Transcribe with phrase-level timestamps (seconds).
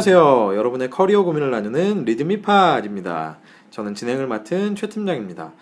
[0.00, 0.56] 안녕하세요.
[0.56, 3.36] 여러분의 커리어 고민을 나누는 리드미팟입니다.
[3.70, 5.52] 저는 진행을 맡은 최 팀장입니다.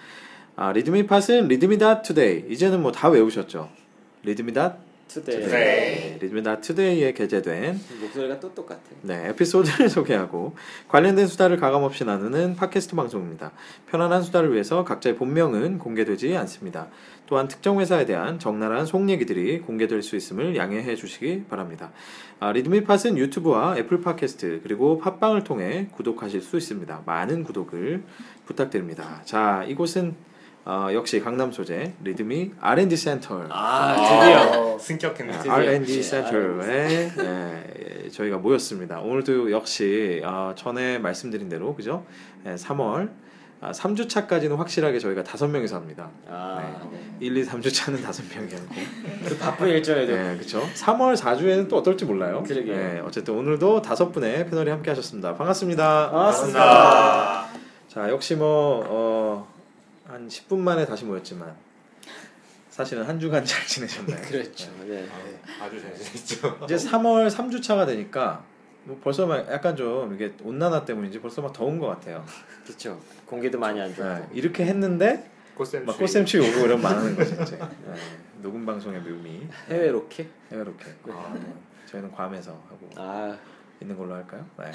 [0.54, 2.44] 아, 리드미팟은 리드미다 투데이.
[2.48, 3.68] 이제는 뭐 다 외우셨죠?
[4.22, 4.76] 리드미다
[5.08, 5.40] 투데이.
[5.46, 8.80] 네, 리드미다 투데이에 게재된 목소리가 또 똑같아.
[9.02, 10.54] 네, 에피소드를 소개하고
[10.88, 13.52] 관련된 수다를 가감없이 나누는 팟캐스트 방송입니다.
[13.90, 16.88] 편안한 수다를 위해서 각자의 본명은 공개되지 않습니다.
[17.26, 21.92] 또한 특정 회사에 대한 적나라한 속 얘기들이 공개될 수 있음을 양해해 주시기 바랍니다.
[22.40, 27.02] 아, 리드미팟은 유튜브와 애플 팟캐스트 그리고 팟빵을 통해 구독하실 수 있습니다.
[27.04, 28.02] 많은 구독을
[28.46, 29.22] 부탁드립니다.
[29.24, 30.14] 자, 이곳은
[30.68, 34.78] 어, 역시 강남 소재 리드미 R&D 센터 아 드디어.
[34.78, 35.32] 승격했네.
[35.32, 35.52] 아, 드디어.
[35.54, 37.10] R&D 예, 센터에
[38.04, 39.00] 예, 저희가 모였습니다.
[39.00, 42.04] 오늘도 역시 어, 전에 말씀드린 대로 그죠?
[42.44, 43.08] 예, 3월
[43.62, 46.10] 아, 3주차까지는 확실하게 저희가 다섯 명이서 합니다.
[46.28, 47.00] 아, 네.
[47.20, 48.74] 1, 2, 3주차는 다섯 명이었고
[49.26, 50.60] 그 바쁜 일정에도 네, 그렇죠.
[50.74, 52.44] 3월 4주에는 또 어떨지 몰라요.
[52.46, 52.76] 그러게요.
[52.76, 55.34] 네, 어쨌든 오늘도 다섯 분의 패널이 함께 하셨습니다.
[55.34, 56.10] 반갑습니다.
[56.10, 57.46] 반갑습니다.
[57.88, 59.57] 자, 역시 뭐 어,
[60.08, 61.54] 한 10분 만에 다시 모였지만
[62.70, 64.20] 사실은 한 주간 잘 지내셨나요?
[64.26, 64.70] 그렇죠.
[64.86, 65.06] 네.
[65.60, 66.58] 아 주 잘 지냈죠.
[66.64, 68.44] 이제 3월 3주 차가 되니까
[68.84, 72.24] 뭐 벌써 막 약간 좀 이게 온난화 때문인지 벌써 막 더운 것 같아요.
[72.64, 73.00] 그렇죠.
[73.26, 74.02] 공기도 많이 안 좋고.
[74.08, 77.56] 네, 이렇게 했는데 꽃샘 막 꽃샘추위 오고 이러면 많은 거죠 이제.
[77.58, 77.94] 네,
[78.40, 80.28] 녹음 방송의 묘미 해외 로켓?
[80.52, 80.84] 해외 이렇게.
[81.10, 81.34] 아,
[81.86, 83.36] 저희는 괌에서 하고 아,
[83.80, 84.46] 있는 걸로 할까요?
[84.58, 84.70] 네.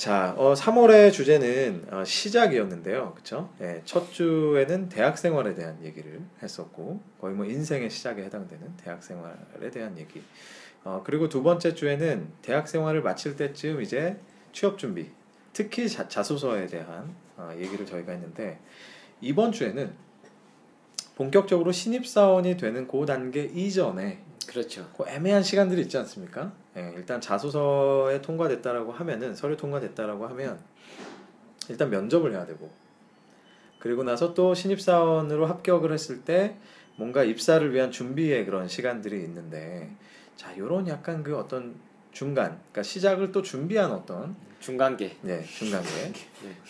[0.00, 3.50] 자, 어, 3월의 주제는 어, 시작이었는데요, 그렇죠?
[3.60, 9.70] 예, 첫 주에는 대학 생활에 대한 얘기를 했었고 거의 뭐 인생의 시작에 해당되는 대학 생활에
[9.70, 10.22] 대한 얘기.
[10.84, 14.18] 어, 그리고 두 번째 주에는 대학 생활을 마칠 때쯤 이제
[14.54, 15.10] 취업 준비,
[15.52, 18.58] 특히 자, 자소서에 대한 어, 얘기를 저희가 했는데
[19.20, 19.92] 이번 주에는
[21.14, 24.84] 본격적으로 신입 사원이 되는 그 단계 이전에 그렇죠.
[24.96, 26.50] 그 애매한 시간들이 있지 않습니까?
[26.76, 30.58] 예, 일단 자소서에 통과됐다라고 하면은 서류 통과됐다라고 하면
[31.68, 32.68] 일단 면접을 해야 되고
[33.78, 36.56] 그리고 나서 또 신입사원으로 합격을 했을 때
[36.96, 39.88] 뭔가 입사를 위한 준비의 그런 시간들이 있는데
[40.34, 41.76] 자 요런 약간 그 어떤
[42.10, 45.16] 중간 그러니까 시작을 또 준비한 어떤 중간계.
[45.22, 45.86] 네 중간에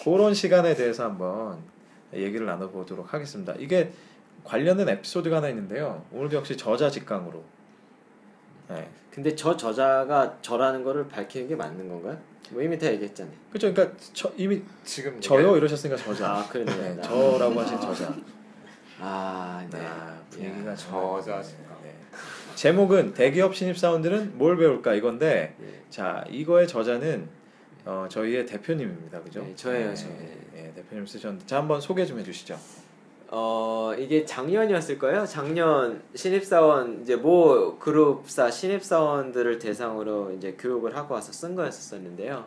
[0.04, 1.62] 그런 시간에 대해서 한번
[2.12, 3.54] 얘기를 나눠보도록 하겠습니다.
[3.58, 3.90] 이게
[4.44, 6.04] 관련된 에피소드가 하나 있는데요.
[6.12, 7.42] 오늘도 역시 저자 직강으로
[8.70, 8.88] 네.
[9.10, 12.16] 근데 저 저자가 저라는 거를 밝히는 게 맞는 건가요?
[12.50, 13.34] 뭐 이미 다 얘기했잖아요.
[13.50, 13.72] 그렇죠.
[13.72, 16.30] 그러니까 저, 이미 지금 저요 이러셨으니까 저자.
[16.38, 16.76] 아, 그러네.
[16.76, 17.02] 네, 나.
[17.02, 18.14] 저라고 하신 저자.
[19.00, 19.78] 아, 네.
[19.80, 21.56] 아, 분위기가 야, 정말- 저자 네.
[21.84, 21.94] 네.
[22.54, 25.82] 제목은 대기업 신입 사원들은 뭘 배울까 이건데 네.
[25.90, 27.28] 자 이거의 저자는
[27.86, 29.42] 어, 저희의 대표님입니다, 그죠?
[29.42, 30.06] 네, 저예요, 네, 저.
[30.52, 32.58] 네, 대표님 쓰셨는데 자 한번 소개 좀 해주시죠.
[33.32, 35.24] 어 이게 작년이었을 거예요.
[35.24, 42.44] 작년 신입사원 이제 모 그룹사 신입사원들을 대상으로 이제 교육을 하고 와서 쓴 거였었는데요.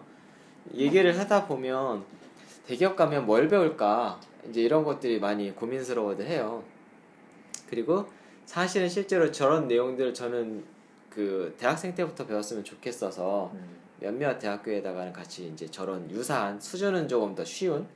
[0.76, 2.04] 얘기를 하다 보면
[2.68, 6.64] 대기업 가면 뭘 배울까 이제 이런 것들이 많이 고민스러워들 해요.
[7.70, 8.08] 그리고
[8.46, 10.66] 사실은 실제로 저런 내용들을 저는
[11.10, 13.78] 그 대학생 때부터 배웠으면 좋겠어서 음.
[14.02, 17.88] 몇몇 대학교에다가는 같이 이제 저런 유사한 수준은 조금 더 쉬운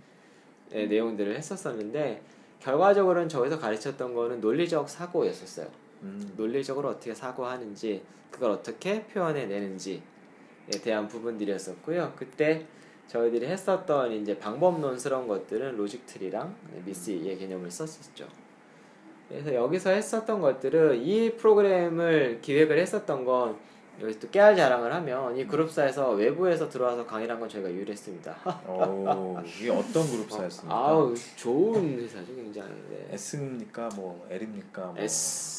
[0.73, 2.21] 예, 내용들을 했었었는데
[2.59, 5.67] 결과적으로는 저기서 가르쳤던 거는 논리적 사고였었어요.
[6.03, 6.33] 음.
[6.35, 10.01] 논리적으로 어떻게 사고하는지 그걸 어떻게 표현해내는지에
[10.83, 12.13] 대한 부분들이었었고요.
[12.15, 12.65] 그때
[13.07, 18.27] 저희들이 했었던 이제 방법론스러운 것들은 로직트리랑 미스의 개념을 썼었죠.
[19.29, 23.57] 그래서 여기서 했었던 것들은 이 프로그램을 기획을 했었던 건
[24.01, 28.63] 여기서 또 깨알 자랑을 하면 이 그룹사에서 외부에서 들어와서 강의를 한건 저희가 유일했습니다.
[28.67, 30.75] 오, 이게 어떤 그룹사였습니까?
[30.75, 32.69] 아우 좋은 회사죠 굉장히.
[32.89, 33.07] 네.
[33.13, 34.85] S입니까, 뭐 L입니까?
[34.85, 34.95] 뭐.
[34.97, 35.57] S.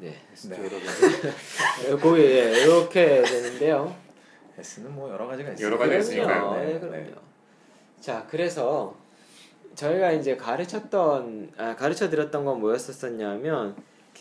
[0.00, 0.58] 네, S 네.
[0.58, 2.00] 여러분.
[2.00, 3.94] 거기 예, 이렇게 되는데요.
[4.58, 5.66] S는 뭐 여러 가지가 있어요.
[5.66, 6.54] 여러 가지가 있으니까요.
[6.54, 6.96] 네, 네, 그럼요.
[6.96, 7.14] 네.
[8.00, 8.94] 자, 그래서
[9.74, 13.76] 저희가 이제 가르쳤던 아, 가르쳐 드렸던 건 뭐였었냐면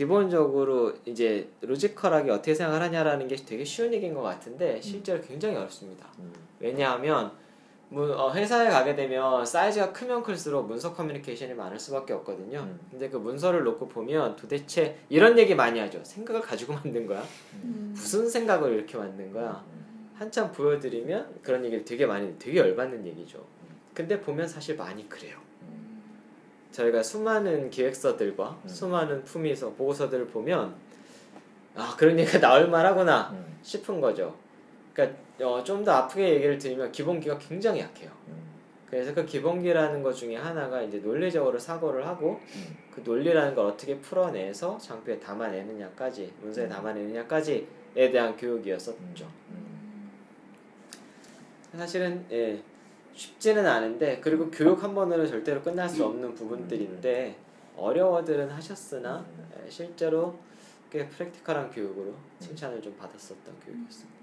[0.07, 6.05] 기본적으로 이제 로지컬하게 어떻게 생각을 하냐라는 게 되게 쉬운 얘기인 것 같은데 실제로 굉장히 어렵습니다.
[6.19, 6.31] 음.
[6.59, 7.31] 왜냐하면
[7.89, 12.59] 문- 어, 회사에 가게 되면 사이즈가 크면 클수록 문서 커뮤니케이션이 많을 수밖에 없거든요.
[12.59, 12.79] 음.
[12.91, 15.99] 근데 그 문서를 놓고 보면 도대체 이런 얘기 많이 하죠.
[16.03, 17.23] 생각을 가지고 만든 거야.
[17.63, 19.65] 무슨 생각을 이렇게 만든 거야.
[20.13, 23.43] 한참 보여드리면 그런 얘기를 되게 많이 되게 열받는 얘기죠.
[23.95, 25.39] 근데 보면 사실 많이 그래요.
[26.77, 28.69] 저희가 수많은 기획서들과 음.
[28.69, 30.75] 수많은 품위서 보고서들을 보면
[31.75, 33.57] 아 그런 얘기가 나올 만하구나 음.
[33.63, 34.35] 싶은 거죠.
[34.93, 38.11] 그러니까 어, 좀 더 아프게 얘기를 드리면 기본기가 굉장히 약해요.
[38.27, 38.37] 음.
[38.89, 42.77] 그래서 그 기본기라는 것 중에 하나가 이제 논리적으로 사고를 하고 음.
[42.93, 46.69] 그 논리라는 걸 어떻게 풀어내서 장표에 담아내느냐까지 문서에 음.
[46.69, 49.25] 담아내느냐까지에 대한 교육이었었죠.
[49.49, 50.11] 음.
[51.75, 52.61] 사실은 예,
[53.17, 57.35] 쉽지는 않은데 그리고 교육 한 번으로 절대로 끝날 수 없는 부분들인데
[57.75, 59.25] 어려워들은 하셨으나
[59.65, 60.37] 예, 실제로
[60.91, 64.17] 꽤 프랙티컬한 교육으로 칭찬을 좀 받았었던 교육이었습니다.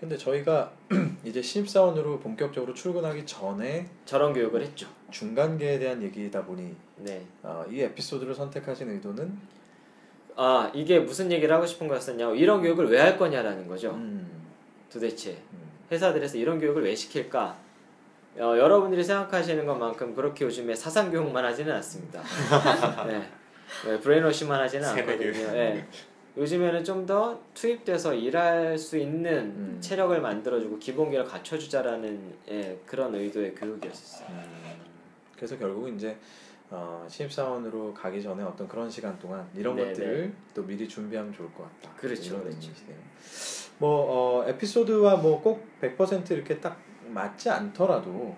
[0.00, 0.72] 근데 저희가
[1.24, 4.88] 이제 신입사원으로 본격적으로 출근하기 전에 저런 교육을 했죠.
[5.10, 7.24] 중간계에 대한 얘기이다 보니 네.
[7.42, 9.38] 어, 이 에피소드를 선택하신 의도는
[10.36, 12.30] 아 이게 무슨 얘기를 하고 싶은 거였었냐?
[12.32, 13.90] 이런 교육을 왜 할 거냐라는 거죠.
[13.92, 14.28] 음,
[14.92, 15.58] 도대체 음,
[15.92, 17.56] 회사들에서 이런 교육을 왜 시킬까?
[18.36, 22.22] 어, 여러분들이 생각하시는 것만큼 그렇게 요즘에 사상 교육만 하지는 않습니다.
[23.06, 23.28] 네.
[23.86, 25.52] 네, 브레인워시만 하지는 않거든요.
[25.52, 25.86] 네.
[26.36, 29.78] 요즘에는 좀 더 투입돼서 일할 수 있는 음.
[29.80, 34.28] 체력을 만들어주고 기본기를 갖춰주자라는 예, 그런 의도의 교육이었어요.
[34.28, 34.44] 음.
[35.36, 36.16] 그래서 결국은 이제
[36.70, 41.52] 어, 신입사원으로 가기 전에 어떤 그런 시간 동안 이런 네, 것들을 또 미리 준비하면 좋을
[41.52, 41.96] 것 같다.
[41.96, 42.70] 그렇죠, 이런 그렇죠.
[43.78, 46.78] 뭐 어, 에피소드와 뭐 꼭 100% 이렇게 딱
[47.12, 48.34] 맞지 않더라도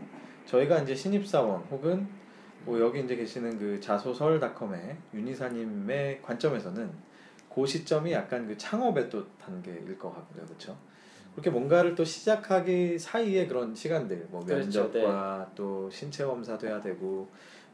[0.47, 2.07] 저희가 이제 신입사원 혹은
[2.65, 6.91] 뭐 여기 이제 계시는 그 자소설닷컴의 윤이사님의 관점에서는
[7.55, 10.77] 그 시점이 약간 그 창업의 또 단계일 것 같고요, 그렇죠?
[11.33, 17.29] 그렇게 뭔가를 또 시작하기 사이에 그런 시간들, 뭐 그렇죠, 면접과 또 신체 검사도 해야 되고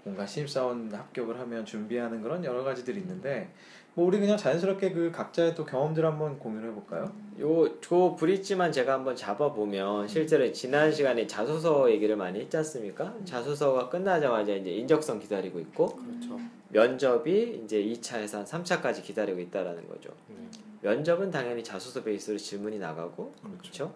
[0.04, 3.52] 뭔가 신입사원 합격을 하면 준비하는 그런 여러 가지들이 있는데
[3.98, 7.10] 뭐 우리 그냥 자연스럽게 그 각자의 또 경험들 한번 공유를 해볼까요?
[7.40, 13.12] 요저 브릿지만 제가 한번 잡아보면 실제로 지난 시간에 자소서 얘기를 많이 했지 않습니까?
[13.24, 16.38] 자소서가 끝나자마자 이제 인적성 기다리고 있고 그렇죠.
[16.68, 20.10] 면접이 이제 2차에서 한 3차까지 기다리고 있다라는 거죠.
[20.28, 20.36] 네.
[20.82, 23.58] 면접은 당연히 자소서 베이스로 질문이 나가고 그렇죠.
[23.58, 23.94] 그렇죠.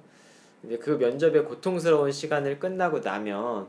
[0.65, 3.69] 이제 그 면접의 고통스러운 시간을 끝나고 나면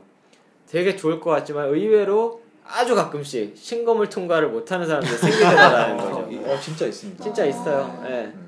[0.66, 6.28] 되게 좋을 것 같지만 의외로 아주 가끔씩 신검을 통과를 못하는 사람들이 생기더라는 거죠.
[6.50, 7.22] 어 진짜 있습니다.
[7.22, 8.02] 진짜 있어요.
[8.08, 8.24] 예.
[8.34, 8.44] 음.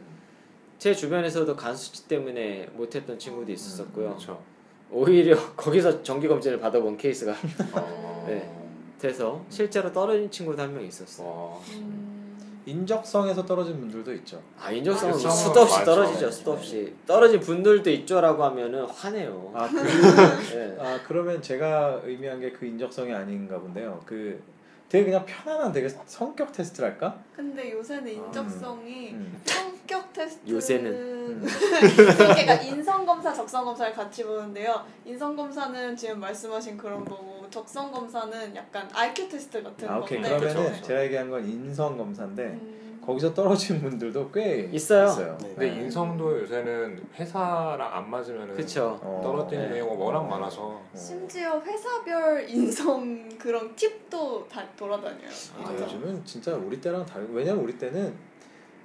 [0.79, 4.09] 제 주변에서도 간수치 때문에 못했던 친구도 있었고요.
[4.09, 4.43] 그렇죠.
[4.91, 7.35] 오히려 거기서 정기 검진을 받아본 케이스가
[7.73, 8.25] 어...
[8.29, 8.51] 네.
[8.99, 11.27] 돼서 실제로 떨어진 친구도 한 명 있었어요.
[11.29, 11.61] 와.
[12.67, 14.43] 인적성에서 떨어진 분들도 있죠.
[14.61, 15.85] 아 인적성은 수도 없이 많죠.
[15.85, 16.31] 떨어지죠.
[16.31, 19.53] 수도 없이 떨어진 분들도 있죠라고 하면은 화내요.
[19.55, 19.79] 아, 그,
[20.57, 20.77] 예.
[20.83, 24.03] 아 그러면 제가 의미한 게 그 인적성이 아닌가 본데요.
[24.07, 24.41] 그
[24.97, 27.19] 되게 그냥 편안한 되게 성격 테스트랄까?
[27.35, 29.39] 근데 요새는 인적성이 음.
[29.45, 30.91] 성격 테스트 요새는.
[30.91, 31.47] 음.
[32.17, 34.87] 그러니까 인성 검사, 적성 검사를 같이 보는데요.
[35.05, 40.39] 인성 검사는 지금 말씀하신 그런 거고 적성 검사는 약간 IQ 테스트 같은 아 오케이 건데.
[40.39, 40.87] 그러면은 그쵸.
[40.87, 45.37] 제가 얘기한 건 인성 검사인데 음, 거기서 떨어진 분들도 꽤 있어요.
[45.38, 45.82] 근데 네.
[45.82, 48.50] 인성도 요새는 회사랑 안 맞으면.
[49.00, 49.79] 어, 떨어지는 네.
[49.79, 50.91] 경우가 워낙 많아서 어.
[50.93, 55.29] 심지어 회사별 인성 그런 팁도 다 돌아다녀요.
[55.62, 55.73] 아.
[55.73, 58.12] 요즘은 진짜 우리 때랑 다르고 왜냐면 우리 때는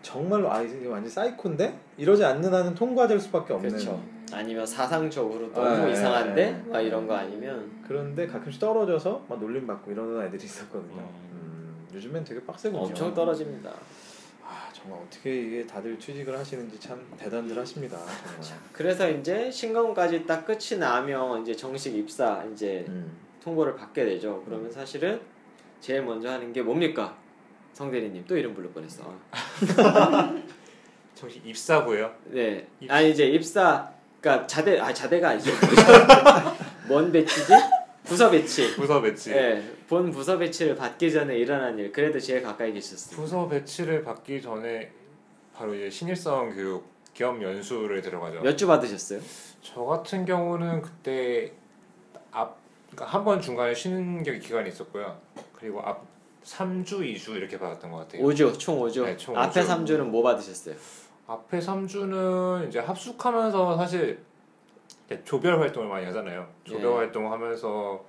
[0.03, 3.93] 정말로 아 이게 완전 사이코인데 이러지 않는 한은 통과될 수밖에 없는 그렇죠.
[3.93, 4.21] 음.
[4.33, 9.67] 아니면 사상적으로 너무 네, 이상한데 네, 막 이런 거 아니면 그런데 가끔씩 떨어져서 막 놀림
[9.67, 11.01] 받고 이러는 애들이 있었거든요.
[11.01, 11.30] 음.
[11.91, 12.81] 음, 요즘엔 되게 빡세군요.
[12.83, 13.71] 엄청 떨어집니다.
[14.43, 17.97] 아 정말 어떻게 이게 다들 취직을 하시는지 참 대단들 하십니다.
[18.41, 18.59] 정말.
[18.73, 23.17] 그래서 이제 신검까지 딱 끝이 나면 이제 정식 입사 이제 음.
[23.43, 24.41] 통보를 받게 되죠.
[24.45, 25.19] 그러면 사실은
[25.79, 27.17] 제일 먼저 하는 게 뭡니까?
[27.73, 29.13] 성대리님 또 이름 부를 뻔했어.
[31.15, 32.11] 정식 입사고요.
[32.25, 32.67] 네.
[32.79, 35.51] 입- 아니 이제 입사 그러니까 자대 아 자대가 아니죠.
[36.87, 37.53] 뭔 배치지?
[38.03, 38.75] 부서 배치.
[38.75, 39.31] 부서 배치.
[39.31, 39.63] 네.
[39.87, 41.91] 본 부서 배치를 받기 전에 일어난 일.
[41.91, 43.15] 그래도 제일 가까이 계셨어요.
[43.15, 44.91] 부서 배치를 받기 전에
[45.55, 48.41] 바로 이제 신입사원 교육 겸 연수를 들어가죠.
[48.41, 49.19] 몇 주 받으셨어요?
[49.61, 51.51] 저 같은 경우는 그때
[52.31, 52.57] 앞
[52.89, 55.17] 그러니까 한 번 중간에 쉬는 게 기간이 있었고요.
[55.53, 56.03] 그리고 앞
[56.43, 58.23] 3주, 2주 이렇게 받았던 것 같아요.
[58.23, 59.05] 5주, 총 5주.
[59.05, 59.69] 네, 총 앞에 오주.
[59.69, 60.75] 3주는 뭐 받으셨어요?
[61.27, 64.19] 앞에 3주는 이제 합숙하면서 사실
[65.23, 66.47] 조별 활동을 많이 하잖아요.
[66.63, 66.95] 조별 예.
[66.95, 68.03] 활동하면서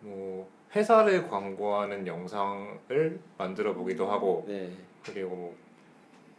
[0.00, 4.70] 뭐 회사를 광고하는 영상을 만들어 보기도 하고 네.
[5.04, 5.56] 그리고 뭐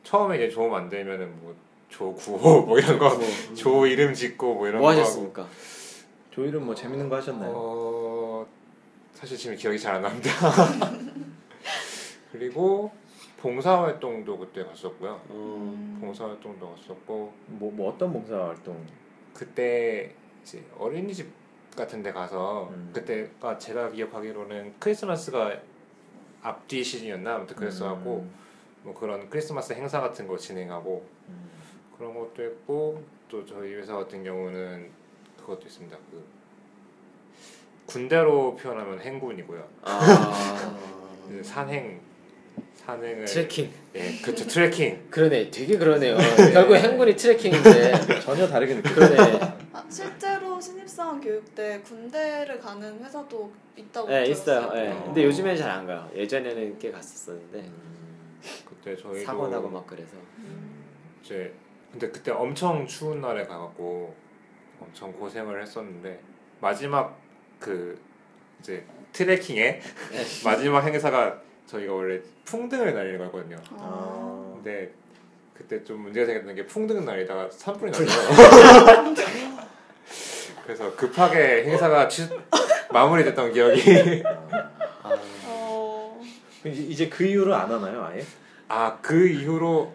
[0.04, 1.56] 처음에 이제 조 만들면은 뭐
[1.90, 3.10] 조구호 뭐 이런 거
[3.56, 5.48] 조 이름 짓고 뭐 이런 뭐 거 하셨습니까?
[6.32, 7.54] 조일은 뭐 재밌는 거 하셨나요?
[7.56, 8.48] 어
[9.14, 10.30] 사실 지금 기억이 잘 안 납니다.
[12.32, 12.92] 그리고
[13.38, 15.12] 봉사 활동도 그때 갔었고요.
[15.30, 15.98] 어, 음.
[16.02, 18.84] 봉사 활동도 갔었고 뭐, 뭐 어떤 봉사 활동?
[19.34, 20.12] 그때
[20.44, 21.28] 이제 어린이집
[21.76, 22.92] 같은 데 가서 음.
[22.94, 25.60] 그때가 제가 기억하기로는 크리스마스가
[26.42, 28.28] 앞뒤 시즌이었나 아무튼 그래서 하고
[28.84, 31.50] 뭐 그런 크리스마스 행사 같은 거 진행하고 음.
[31.98, 34.90] 그런 것도 했고 또 저희 회사 같은 경우는
[35.40, 36.24] 그것도 있습니다 그
[37.86, 40.78] 군대로 표현하면 행군이고요 아.
[41.28, 42.02] 그 산행
[42.86, 43.72] 산행을 트레킹.
[43.96, 44.46] 예, 그렇죠.
[44.46, 45.08] 트레킹.
[45.10, 45.50] 그러네.
[45.52, 46.18] 되게 그러네요.
[46.52, 47.94] 결국 행군이 트레킹인데.
[48.24, 48.96] 전혀 다르게 느껴요.
[48.96, 49.40] 그러네.
[49.74, 54.62] 아, 실제로 신입사원 교육 때 군대를 가는 회사도 있다고 네, 있어요.
[54.62, 54.82] 들었어요.
[54.86, 54.92] 예.
[54.92, 55.04] 어.
[55.04, 56.10] 근데 요즘에는 잘안 가요.
[56.16, 60.16] 예전에는 꽤 갔었었는데 음, 그때 저희도 사고 나고 막 그래서.
[61.22, 61.54] 이제
[61.92, 64.16] 근데 그때 엄청 추운 날에 가갖고
[64.80, 66.20] 엄청 고생을 했었는데
[66.62, 67.18] 마지막
[67.60, 68.00] 그
[68.60, 70.24] 이제 트레킹의 네.
[70.46, 73.58] 마지막 행사가 저희가 원래 풍등을 날리는 거였거든요.
[73.72, 73.76] 아.
[73.82, 74.94] 아, 근데
[75.64, 78.08] 그때 좀 문제가 생겼던 게 풍등을 날리다가 산불이 났어요.
[80.66, 82.28] 그래서 급하게 행사가 취,
[82.92, 84.24] 마무리됐던 기억이
[85.04, 86.22] 아, 어.
[86.66, 88.24] 이제- 이제 그 이후로 안 하나요, 아예?
[88.68, 89.92] 아 그 이후로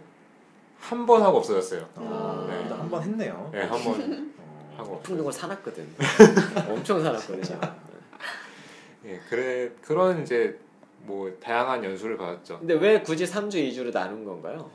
[0.81, 1.87] 한 번 하고 없어졌어요.
[1.97, 2.69] 아, 네.
[2.75, 3.51] 한번 했네요.
[3.53, 4.79] 네, 한번 어.
[4.79, 5.01] 하고.
[5.03, 5.87] 풍등을 사놨거든.
[6.69, 7.61] 엄청 사놨거든요.
[9.07, 10.59] 예, 그래 그런 이제
[11.01, 12.59] 뭐 다양한 연수를 받았죠.
[12.61, 14.71] 근데 왜 굳이 3주 2주로 나눈 건가요?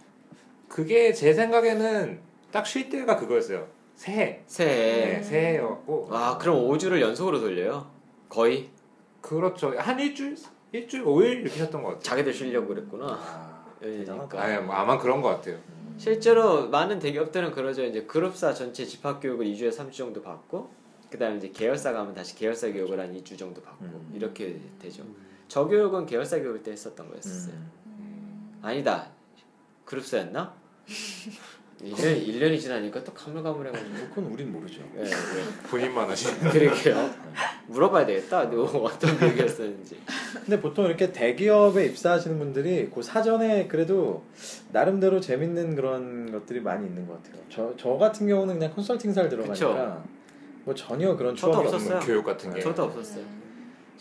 [0.73, 2.19] 그게 제 생각에는
[2.51, 3.67] 딱 쉴 때가 그거였어요.
[3.95, 4.41] 새해.
[4.47, 5.17] 새해.
[5.17, 6.07] 네, 새해였고.
[6.09, 7.91] 아, 그럼 5주를 연속으로 돌려요?
[8.27, 8.71] 거의?
[9.21, 9.71] 그렇죠.
[9.77, 10.35] 한 일주일,
[10.71, 12.01] 일주일, 5일 이렇게 쉬었던 것 같아요.
[12.01, 13.05] 자기들 쉬려고 그랬구나.
[13.07, 13.65] 아.
[13.79, 14.41] 그러니까.
[14.41, 15.59] 아니, 뭐 아마 그런 것 같아요.
[15.97, 17.83] 실제로 많은 대기업들은 그러죠.
[17.83, 20.71] 이제 그룹사 전체 집합 교육을 2주에 3주 정도 받고
[21.11, 24.11] 그 다음에 이제 계열사 가면 다시 계열사 교육을 한 2주 정도 받고 음.
[24.15, 25.03] 이렇게 되죠.
[25.47, 27.53] 저 교육은 계열사 교육 때 했었던 거였어요.
[27.85, 28.59] 음.
[28.63, 29.11] 아니다.
[29.85, 30.62] 그룹사였나?
[31.83, 34.81] 1년, 1년이 지나니까 또 가물가물해가지고 그건 우린 모르죠.
[34.97, 35.09] 예, 예.
[35.69, 36.39] 본인만 하시는.
[36.49, 37.09] 그러게요.
[37.67, 38.49] 물어봐야 되겠다.
[38.49, 39.99] 너 어떤 교육이었었는지.
[40.33, 44.23] 근데 보통 이렇게 대기업에 입사하시는 분들이 그 사전에 그래도
[44.71, 47.41] 나름대로 재밌는 그런 것들이 많이 있는 것 같아요.
[47.49, 50.03] 저, 저 같은 경우는 그냥 컨설팅사를 들어가니까
[50.63, 51.99] 뭐 전혀 그런 추억이 없었어요.
[51.99, 52.61] 교육 같은 게.
[52.61, 53.42] 저도 없었어요.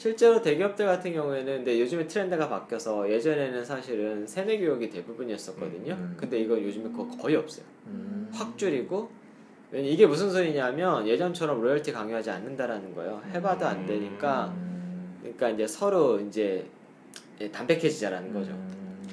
[0.03, 5.95] 실제로 대기업들 같은 경우에는 근데 요즘에 트렌드가 바뀌어서 예전에는 사실은 세뇌 교육이 대부분이었었거든요.
[5.95, 6.15] 음.
[6.17, 7.65] 근데 이거 요즘에 거, 거의 없어요.
[7.87, 8.29] 음.
[8.33, 9.09] 확 줄이고
[9.73, 13.23] 이게 무슨 소리냐면 예전처럼 로열티 강요하지 않는다라는 거예요.
[13.33, 15.19] 해봐도 안 되니까 음.
[15.21, 16.67] 그러니까 이제 서로 이제
[17.41, 18.51] 예, 담백해지자라는 거죠.
[18.51, 19.07] 음.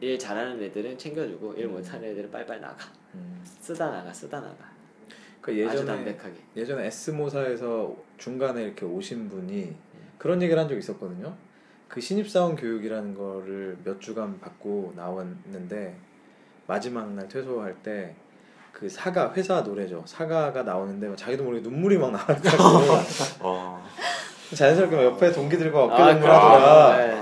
[0.00, 2.76] 일 잘하는 애들은 챙겨주고 일 못하는 애들은 빨빨 나가.
[3.16, 3.42] 음.
[3.42, 4.70] 쓰다 나가 쓰다 나가.
[5.40, 6.16] 그 아주 예전에.
[6.54, 9.87] 예전에 S모사에서 중간에 이렇게 오신 분이
[10.18, 11.34] 그런 얘기를 한 적이 있었거든요.
[11.88, 15.96] 그 신입사원 교육이라는 거를 몇 주간 받고 나왔는데
[16.66, 18.14] 마지막 날 퇴소할 때
[18.78, 20.04] 그 사가 회사 노래죠.
[20.06, 22.62] 사가가 나오는데 자기도 모르게 눈물이 막 나와가지고
[23.42, 23.84] 어.
[24.54, 26.96] 자연스럽게 막 옆에 동기들과 어깨 아, 동무를 하더라.
[26.96, 27.20] 네.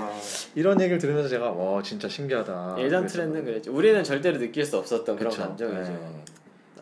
[0.54, 2.76] 이런 얘기를 들으면서 제가 와 진짜 신기하다.
[2.78, 3.06] 예전.
[3.06, 3.72] 트렌드는 그랬죠.
[3.72, 5.42] 우리는 절대로 느낄 수 없었던 그런 그쵸?
[5.44, 5.92] 감정이죠.
[5.92, 6.22] 네.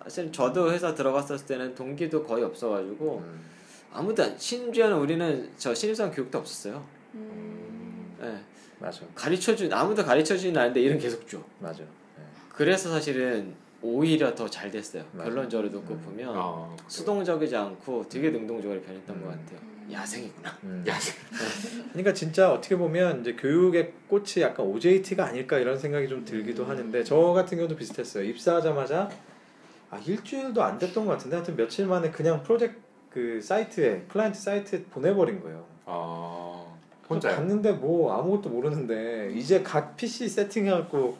[0.03, 3.41] 사실 저도 회사 들어갔었을 때는 동기도 거의 없어가지고 음.
[3.95, 6.85] 아무도 안- 심지어는 우리는 저 신입사원 교육도 없었어요.
[7.15, 8.17] 음.
[8.23, 8.35] 예.
[8.81, 11.39] 맞아, 가르쳐준 아무도 가르쳐주진 않는데 일은 계속 줘.
[11.61, 11.79] 맞아.
[11.79, 12.25] 네.
[12.51, 15.05] 그래서 사실은 오히려 더 잘 됐어요.
[15.13, 15.31] 맞아.
[15.31, 16.01] 결론적으로 듣고 음.
[16.03, 16.77] 보면 어.
[16.89, 19.23] 수동적이지 않고 되게 능동적으로 변했던 음.
[19.23, 19.75] 것 같아요.
[19.93, 20.59] 야생이구나.
[20.65, 20.85] 음.
[20.89, 20.95] 야,
[21.93, 27.05] 그러니까 진짜 어떻게 보면 이제 교육의 꽃이 약간 OJT가 아닐까 이런 생각이 좀 들기도 하는데
[27.05, 28.25] 저 같은 경우도 비슷했어요.
[28.25, 29.11] 입사하자마자
[29.91, 32.79] 아 일주일도 안 됐던 것 같은데 하여튼 며칠 만에 그냥 프로젝트
[33.15, 35.65] 그 사이트에 클라이언트 사이트에 보내버린 거예요.
[35.87, 36.77] 어.
[37.07, 37.37] 그래서 혼자요.
[37.37, 41.17] 갔는데 뭐 아무것도 모르는데 이제 각 PC 세팅해갖고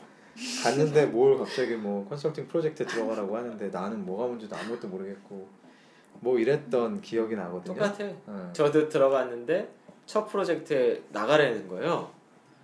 [0.61, 5.47] 갔는데 뭘 갑자기 뭐 컨설팅 프로젝트에 들어가라고 하는데 나는 뭐가 뭔지도 아무것도 모르겠고
[6.19, 7.75] 뭐 이랬던 기억이 나거든요.
[7.75, 8.13] 똑같아요.
[8.27, 8.49] 어.
[8.51, 9.69] 저도 들어갔는데
[10.05, 12.09] 첫 프로젝트에 나가라는 거예요.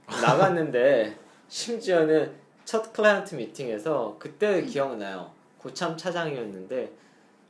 [0.07, 1.15] 나갔는데
[1.47, 2.33] 심지어는
[2.65, 5.31] 첫 클라이언트 미팅에서 그때 기억나요.
[5.57, 7.00] 고참 차장이었는데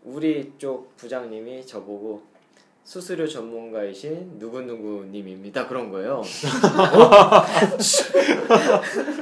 [0.03, 2.23] 우리 쪽 부장님이 저보고
[2.83, 5.67] 수수료 전문가이신 누구누구님입니다.
[5.67, 6.21] 그런 거예요.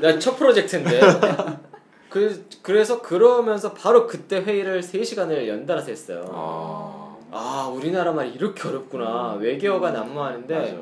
[0.02, 1.00] 나첫 프로젝트인데.
[2.10, 6.26] 그, 그래서 그러면서 바로 그때 회의를 3시간을 연달아서 했어요.
[6.34, 7.18] 아.
[7.32, 10.78] 아 우리나라 말이 이렇게 어렵구나 외계어가 난무하는데 맞아.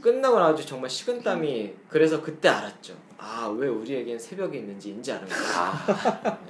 [0.00, 6.48] 끝나고 나서 정말 식은땀이 그래서 그때 알았죠 아 왜 우리에겐 새벽이 있는지 인지 아는 거야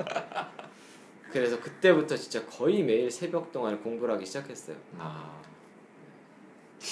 [1.33, 5.41] 그래서 그때부터 진짜 거의 매일 새벽 동안 공부를 하기 시작했어요 아.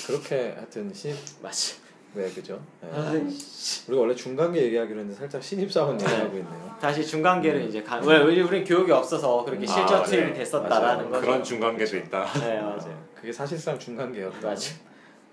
[0.07, 1.81] 그렇게 하여튼 신입 맞지
[2.15, 2.61] 왜 그죠?
[2.81, 2.91] 네.
[2.93, 3.89] 아이씨.
[3.89, 6.77] 우리가 원래 중간계 얘기하기로 했는데 살짝 신입사원 얘기하고 있네요.
[6.81, 10.09] 다시 중간계를 이제 가 왜, 우리 우린 교육이 없어서 그렇게 아, 실전 네.
[10.11, 11.09] 투입이 됐었다라는 맞아요.
[11.11, 12.33] 거죠 그런 중간계도 있다.
[12.41, 14.49] 네 맞아요 그게 사실상 중간계였다.
[14.49, 14.75] 맞아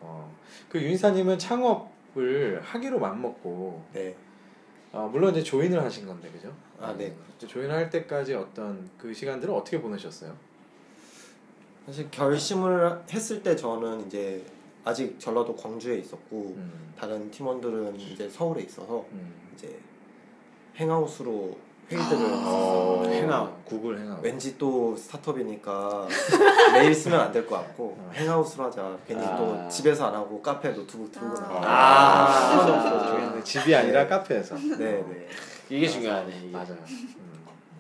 [0.02, 0.32] 어.
[0.70, 4.16] 그 윤희사님은 창업을 하기로 맘먹고 네.
[4.92, 6.54] 어, 물론 이제 조인을 하신 건데 그죠?
[6.80, 7.16] 아, 네.
[7.38, 10.36] 이제 조인을 할 때까지 어떤 그 시간들을 어떻게 보내셨어요?
[11.86, 14.46] 사실 결심을 했을 때 저는 이제
[14.84, 16.94] 아직 전라도 광주에 있었고 음.
[16.98, 19.52] 다른 팀원들은 이제 서울에 있어서 음.
[19.54, 19.80] 이제
[20.78, 21.58] 행아웃으로
[21.92, 22.42] 회의들을 아.
[22.46, 23.66] 어, 행아웃.
[23.66, 24.20] 구글 행아웃.
[24.24, 26.08] 왠지 또 스타트업이니까
[26.74, 28.12] 매일 쓰면 안 될 것 같고 어.
[28.14, 28.98] 행아웃으로 하자.
[29.08, 29.38] 괜히 아.
[29.38, 31.42] 또 집에서 안 하고 카페 노트북 들고 아.
[31.42, 31.62] 나가.
[31.64, 33.36] 아.
[33.38, 34.56] 아, 집이 아니라 카페에서.
[34.56, 35.28] 네, 네.
[35.70, 36.34] 이게 중요하네.
[36.44, 36.52] 이게.
[36.52, 36.78] 맞아요.
[36.90, 37.16] 음.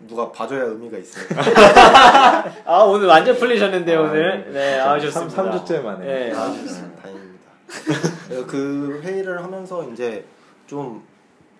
[0.07, 1.41] 누가 봐줘야 의미가 있으니까.
[2.65, 4.51] 아 오늘 완전 풀리셨는데요 오늘.
[4.53, 5.35] 네, 아 삼- 좋습니다.
[5.35, 6.05] 삼 주째 만에.
[6.05, 7.01] 네, 아, 아, 좋습니다.
[7.01, 7.47] 다행입니다.
[8.47, 10.23] 그 회의를 하면서 이제
[10.65, 11.03] 좀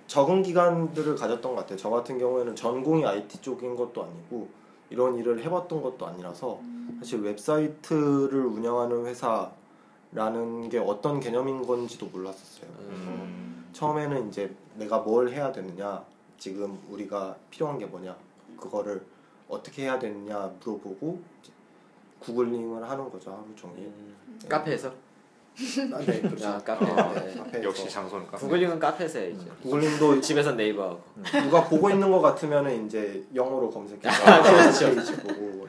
[0.07, 1.77] 적응 기간들을 가졌던 것 같아요.
[1.77, 4.47] 저 같은 경우에는 전공이 IT 쪽인 것도 아니고
[4.89, 6.59] 이런 일을 해봤던 것도 아니라서
[6.99, 12.69] 사실 웹사이트를 운영하는 회사라는 게 어떤 개념인 건지도 몰랐었어요.
[12.77, 13.69] 그래서 음.
[13.73, 16.03] 처음에는 이제 내가 뭘 해야 되느냐,
[16.37, 18.15] 지금 우리가 필요한 게 뭐냐,
[18.57, 19.05] 그거를
[19.49, 21.19] 어떻게 해야 되느냐 물어보고
[22.19, 23.87] 구글링을 하는 거죠 하루 종일.
[23.87, 24.93] 음, 카페에서?
[25.93, 26.47] 아, 네, 그렇죠.
[26.47, 26.85] 아, 카페.
[26.85, 27.33] 아, 네.
[27.35, 27.63] 카페에서.
[27.63, 28.37] 역시 장소는 카페.
[28.37, 29.45] 구글링은 카페에서 해야죠.
[29.63, 31.01] 구글링도 집에서 네이버하고.
[31.43, 34.93] 누가 보고 있는 것 같으면은 이제 영어로 검색해서 아, 그렇죠.
[34.93, 35.67] 페이지 보고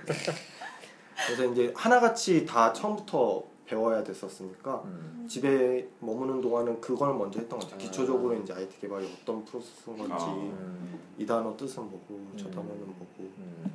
[1.27, 5.27] 그래서 이제 하나같이 다 처음부터 배워야 됐었으니까 음.
[5.29, 7.81] 집에 머무는 동안은 그걸 먼저 했던 것 같아요.
[7.87, 7.91] 아.
[7.91, 10.33] 기초적으로 이제 IT 개발이 어떤 프로세스인 건지 아.
[10.35, 10.99] 음.
[11.19, 13.71] 이 단어 뜻은 뭐고 저 단어는 뭐고 음.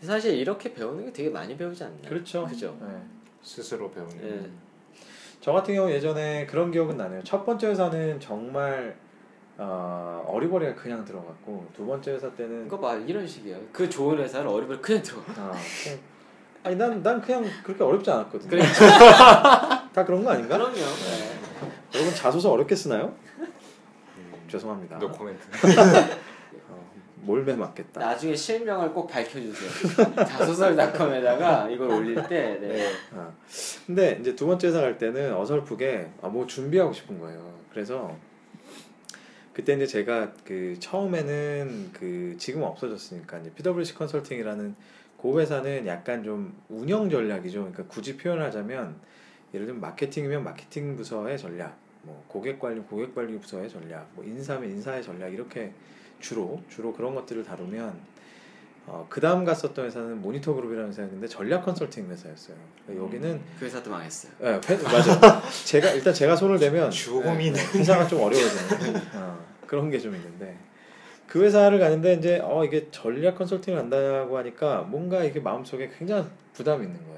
[0.00, 2.02] 사실 이렇게 배우는 게 되게 많이 배우지 않나요?
[2.08, 2.46] 그렇죠.
[2.46, 2.76] 그죠.
[2.80, 3.02] 네.
[3.42, 4.16] 스스로 배우는.
[4.18, 4.50] 네.
[5.46, 7.22] 저 같은 경우 예전에 그런 기억은 나네요.
[7.22, 8.96] 첫 번째 회사는 정말
[9.56, 13.56] 어, 어리버리가 그냥 들어갔고 두 번째 회사 때는 이거 봐 이런 식이에요.
[13.72, 15.22] 그 좋은 회사를 어리버리 그냥 들어가.
[15.40, 15.52] 아,
[15.84, 15.98] 그냥-
[16.64, 18.50] 아니 난, 난 그냥 그렇게 어렵지 않았거든요.
[18.50, 18.64] 그래.
[19.94, 20.56] 다 그런 거 아닌가?
[20.58, 20.74] 그럼요.
[20.74, 21.38] 네.
[21.94, 23.14] 여러분 자소서 어렵게 쓰나요?
[24.48, 24.98] 죄송합니다.
[24.98, 25.46] No comment.
[26.68, 26.90] 어,
[27.26, 28.00] 몰매 맞겠다.
[28.00, 30.14] 나중에 실명을 꼭 밝혀주세요.
[30.14, 32.68] 자소설닷컴에다가 이걸 올릴 때 네.
[32.68, 32.92] 네.
[33.14, 33.30] 아,
[33.84, 37.52] 근데 이제 두 번째 회사 갈 때는 어설프게 아, 뭐 준비하고 싶은 거예요.
[37.70, 38.16] 그래서
[39.52, 44.76] 그때 이제 제가 그 처음에는 그 지금 없어졌으니까 이제 PwC 컨설팅이라는
[45.20, 47.60] 그 회사는 약간 좀 운영 전략이죠.
[47.60, 48.94] 그러니까 굳이 표현하자면
[49.54, 54.70] 예를 들면 마케팅이면 마케팅 부서의 전략, 뭐 고객 관리 고객 관리 부서의 전략, 뭐 인사면
[54.70, 55.72] 인사의 전략 이렇게
[56.20, 58.16] 주로 주로 그런 것들을 다루면
[58.88, 62.56] 어, 그 다음 갔었던 회사는 모니터 그룹이라는 회사였는데 전략 컨설팅 회사였어요.
[62.86, 64.32] 그러니까 여기는 그 회사도 망했어요.
[64.42, 65.42] 예, 회, 맞아.
[65.64, 67.58] 제가 일단 제가 손을 대면 죽음이네.
[67.58, 70.56] 예, 회사가 좀 어려워지는 어, 그런 게 좀 있는데
[71.26, 76.84] 그 회사를 가는데 이제 어 이게 전략 컨설팅을 한다고 하니까 뭔가 이게 마음속에 굉장한 부담이
[76.86, 77.16] 있는 거예요.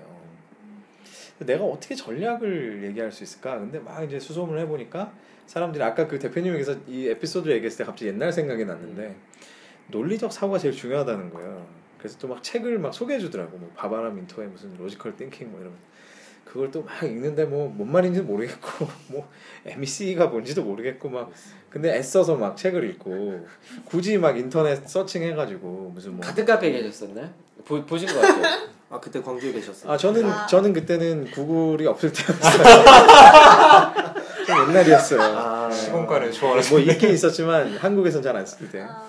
[1.41, 3.59] 내가 어떻게 전략을 얘기할 수 있을까?
[3.59, 5.13] 근데 막 이제 수소문을 해보니까
[5.49, 9.17] 사람들이 아까 그 대표님께서 이 에피소드를 얘기했을 때 갑자기 옛날 생각이 났는데
[9.89, 11.67] 논리적 사고가 제일 중요하다는 거예요.
[11.99, 13.57] 그래서 또 막 책을 막 소개해 주더라고.
[13.57, 15.73] 뭐 바바라 민토의 무슨 logical thinking 뭐 이런
[16.45, 19.29] 그걸 또 막 읽는데 뭐 뭔 말인지 모르겠고 뭐
[19.65, 21.31] MECE가 뭔지도 모르겠고 막
[21.71, 23.47] 근데 애써서 막 책을 읽고
[23.87, 27.29] 굳이 막 인터넷 searching해 가지고 무슨 뭐 같은 카페에 계셨었나요?
[27.65, 28.69] 보, 보신 거 같아요.
[28.91, 29.93] 아 그때 광주에 계셨어요.
[29.93, 30.47] 아 저는 아.
[30.47, 32.63] 저는 그때는 구글이 없을 때였어요.
[34.49, 35.21] 좀 옛날이었어요.
[35.21, 36.71] 아, 시공간을 초월하시.
[36.71, 38.81] 뭐 있긴 있었지만 한국에선 잘안쓸 때.
[38.81, 39.05] 아,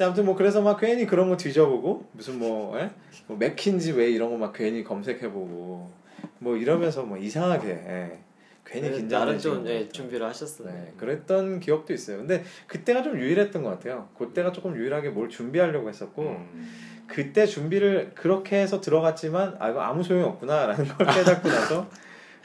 [0.00, 2.90] 아무튼 뭐 그래서 막 괜히 그런 거 뒤져보고 무슨 뭐, 에?
[3.26, 5.90] 뭐 맥킨지 왜 이런 거 막 괜히 검색해보고
[6.38, 8.18] 뭐 이러면서 뭐 이상하게 예.
[8.64, 9.20] 괜히 긴장.
[9.20, 10.68] 나름 좀 예, 준비를 하셨어요.
[10.68, 12.18] 네, 그랬던 기억도 있어요.
[12.18, 14.08] 근데 그때가 좀 유일했던 것 같아요.
[14.18, 16.68] 그때가 조금 유일하게 뭘 준비하려고 했었고 음.
[17.06, 21.88] 그때 준비를 그렇게 해서 들어갔지만 아 이거 아무 소용이 없구나라는 걸 깨닫고 나서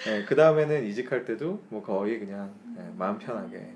[0.08, 3.74] 예, 그 다음에는 이직할 때도 뭐 거의 그냥 예, 마음 편하게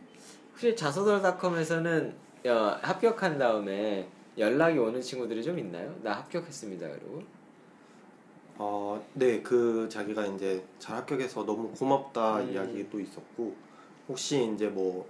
[0.52, 2.13] 혹시 자소설닷컴에서는
[2.48, 5.96] 어, 합격한 다음에 연락이 오는 친구들이 좀 있나요?
[6.04, 6.88] 나 합격했습니다.
[6.90, 7.22] 그리고
[8.60, 12.52] 어, 네, 그 자기가 이제 잘 합격해서 너무 고맙다 음.
[12.52, 13.56] 이야기도 있었고
[14.10, 15.08] 혹시 이제 뭐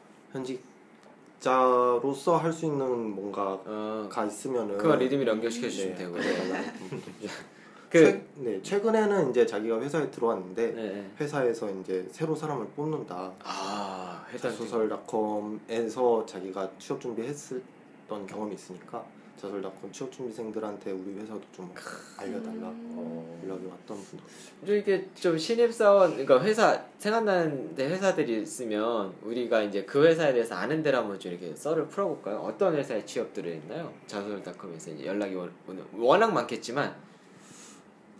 [1.39, 6.15] 현직자로서 할 수 있는 뭔가가 어, 있으면은 그거 리듬이 연결시켜 주시면 네, 되고.
[6.17, 6.23] 알
[7.97, 11.11] 그 최, 네, 최근에는 이제 자기가 회사에 들어왔는데 네, 네.
[11.19, 13.33] 회사에서 이제 새로 사람을 뽑는다.
[13.43, 19.03] 아 자소설닷컴에서 자기가 취업 준비했었던 경험이 있으니까
[19.37, 21.71] 자소설닷컴 취업 준비생들한테 우리 회사도 좀
[22.17, 23.39] 알려달라 어.
[23.45, 23.97] 연락이 왔던
[24.65, 30.33] 좀 이게 좀 신입 사원 그러니까 회사 생각나는 데 회사들이 있으면 우리가 이제 그 회사에
[30.33, 32.37] 대해서 아는 데를 한번 좀 이렇게 썰을 풀어볼까요?
[32.39, 33.93] 어떤 회사에 취업들을 했나요?
[34.07, 36.95] 자소설닷컴에서 이제 연락이 오- 오는 워낙 많겠지만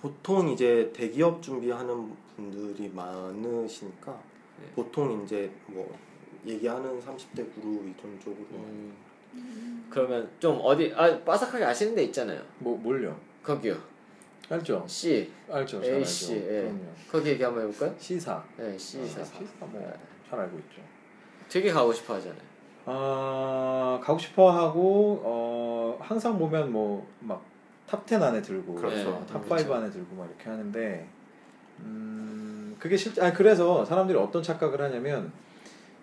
[0.07, 4.13] 보통 이제 대기업 준비하는 분들이 많으시니까
[4.61, 4.67] 네.
[4.73, 5.93] 보통 이제 뭐
[6.45, 12.41] 얘기하는 30대 그룹 이런 쪽으로 음, 그러면 좀 어디 아 빠삭하게 아시는 데 있잖아요.
[12.59, 13.19] 뭐 뭘요?
[13.43, 13.75] 거기요.
[14.49, 14.85] 알죠?
[14.87, 15.83] C 알죠.
[15.83, 16.45] 잘 AC, 알죠.
[16.45, 16.61] 예.
[16.61, 16.79] 그럼요.
[17.11, 17.93] 거기 얘기 한번 해볼까요?
[17.99, 18.41] C사.
[18.55, 20.81] 네 C사 C사 뭐잘 알고 있죠.
[21.49, 22.47] 되게 가고 싶어 하잖아요.
[22.85, 27.43] 아 가고 싶어 하고 어 항상 보면 뭐 막
[27.89, 29.09] top 10 안에 들고 그렇죠.
[29.09, 29.73] 어, top 5 그렇죠.
[29.75, 31.07] 안에 들고 막 이렇게 하는데
[31.81, 35.31] 음 그게 실제 아 그래서 사람들이 어떤 착각을 하냐면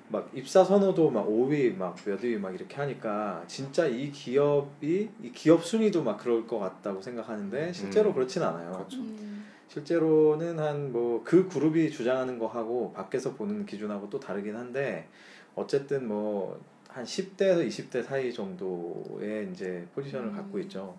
[0.09, 5.33] 막 입사 선호도 막 5위 막 몇 위 막 이렇게 하니까 진짜 이 기업이 이
[5.33, 8.15] 기업 순위도 막 그럴 것 같다고 생각하는데 실제로 음.
[8.15, 8.73] 그렇진 않아요.
[8.73, 8.99] 그렇죠.
[8.99, 9.45] 음.
[9.69, 15.09] 실제로는 한 뭐 그 그룹이 주장하는 거 하고 밖에서 보는 기준하고 또 다르긴 한데
[15.55, 20.37] 어쨌든 뭐 한 10대에서 20대 사이 정도의 이제 포지션을 음.
[20.37, 20.95] 갖고 있죠.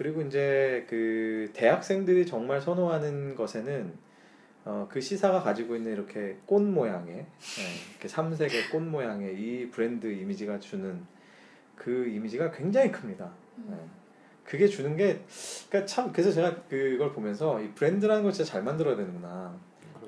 [0.00, 3.92] 그리고 이제 그 대학생들이 정말 선호하는 것에는
[4.64, 10.06] 어, 그 시사가 가지고 있는 이렇게 꽃 모양의 예, 이렇게 삼색의 꽃 모양의 이 브랜드
[10.06, 11.04] 이미지가 주는
[11.76, 13.30] 그 이미지가 굉장히 큽니다.
[13.72, 13.74] 예.
[14.42, 15.20] 그게 주는 게,
[15.68, 19.54] 그러니까 참 그래서 제가 그걸 보면서 이 브랜드라는 걸 진짜 잘 만들어야 되는구나.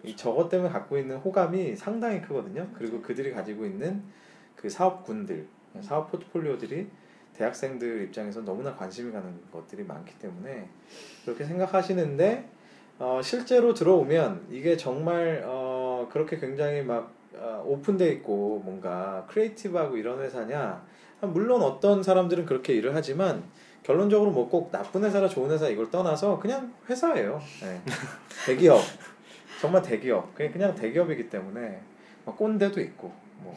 [0.05, 2.67] 이 저것 때문에 갖고 있는 호감이 상당히 크거든요.
[2.73, 4.03] 그리고 그들이 가지고 있는
[4.57, 5.47] 그 사업군들,
[5.83, 6.89] 사업 포트폴리오들이
[7.37, 10.69] 대학생들 입장에서 너무나 관심이 가는 것들이 많기 때문에
[11.25, 12.49] 그렇게 생각하시는데
[12.99, 20.21] 어, 실제로 들어오면 이게 정말 어, 그렇게 굉장히 막 어, 오픈돼 있고 뭔가 크리에이티브하고 이런
[20.21, 20.85] 회사냐?
[21.21, 23.43] 아, 물론 어떤 사람들은 그렇게 일을 하지만
[23.83, 27.41] 결론적으로 뭐 꼭 나쁜 회사라 좋은 회사 이걸 떠나서 그냥 회사예요.
[27.63, 27.81] 네.
[28.47, 28.81] 대기업
[29.61, 31.81] 정말 대기업 그냥 그냥 대기업이기 때문에
[32.25, 33.13] 막 꼰대도 있고
[33.43, 33.55] 뭐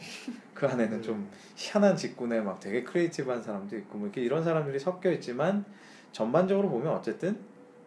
[0.56, 5.12] 그 안에는 좀 희한한 직군에 막 되게 creative한 사람도 있고 뭐 이렇게 이런 사람들이 섞여
[5.12, 5.64] 있지만
[6.12, 7.38] 전반적으로 보면 어쨌든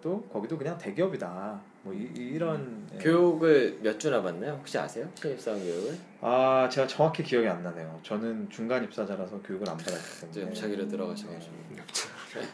[0.02, 1.60] 또 거기도 그냥 대기업이다.
[1.82, 4.54] 뭐 이, 런 교육을 몇 주나 받나요?
[4.54, 5.10] 혹시 아세요?
[5.16, 5.98] 신입사원 교육을?
[6.22, 8.00] 아 제가 정확히 기억이 안 나네요.
[8.04, 11.52] 저는 중간 입사자라서 교육을 안 받았기 때문에 자기로 들어가셔가지고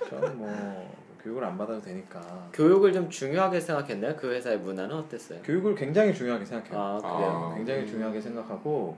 [0.09, 4.15] 저는 뭐 교육을 안 받아도 되니까 교육을 좀 중요하게 생각했나요?
[4.15, 5.41] 그 회사의 문화는 어땠어요?
[5.41, 6.79] 교육을 굉장히 중요하게 생각해요.
[6.79, 7.15] 아 아.
[7.17, 7.53] 그래요?
[7.57, 7.87] 굉장히 음.
[7.87, 8.97] 중요하게 생각하고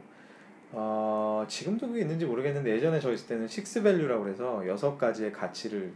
[0.80, 5.92] 어, 지금도 그게 있는지 모르겠는데 예전에 저 있을 때는 식스밸류라고 그래서 여섯 가지의 가치를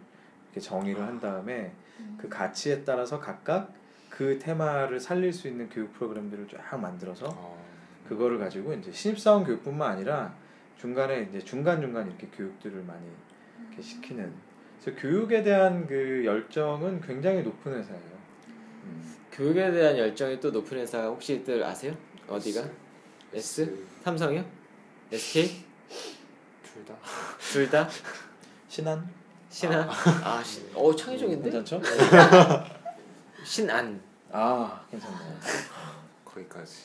[0.45, 1.71] 이렇게 정의를 한 다음에
[2.17, 3.71] 그 가치에 따라서 각각
[4.09, 7.63] 그 테마를 살릴 수 있는 교육 프로그램들을 쫙 만들어서 어,
[8.09, 10.33] 그거를 가지고 이제 신입사원 교육뿐만 아니라
[10.79, 13.05] 중간에 이제 중간 중간 이렇게 교육들을 많이
[13.67, 14.33] 이렇게 시키는
[14.81, 18.01] 그래서 교육에 대한 그 열정은 굉장히 높은 회사예요.
[18.85, 19.15] 음.
[19.31, 21.95] 교육에 대한 열정이 또 높은 회사가 혹시들 아세요?
[22.27, 22.67] 어디가?
[23.31, 23.85] S?
[24.03, 24.60] 삼성이요?
[25.11, 25.63] SK?
[26.63, 26.95] 둘 다.
[27.51, 27.89] 둘 다?
[28.69, 29.09] 신한
[29.49, 29.89] 신한?
[29.89, 31.49] 아, 신, 어 창의적인데?
[31.51, 31.81] 괜찮죠?
[33.43, 34.01] 신안.
[34.31, 35.37] 아 괜찮네요.
[36.23, 36.83] 거기까지.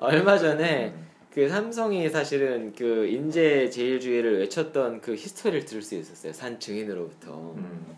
[0.00, 0.94] 얼마 전에
[1.32, 6.32] 그 삼성이 사실은 그 인재 제일주의를 외쳤던 그 히스토리를 들을 수 있었어요.
[6.34, 7.54] 산 증인으로부터.
[7.56, 7.96] 음.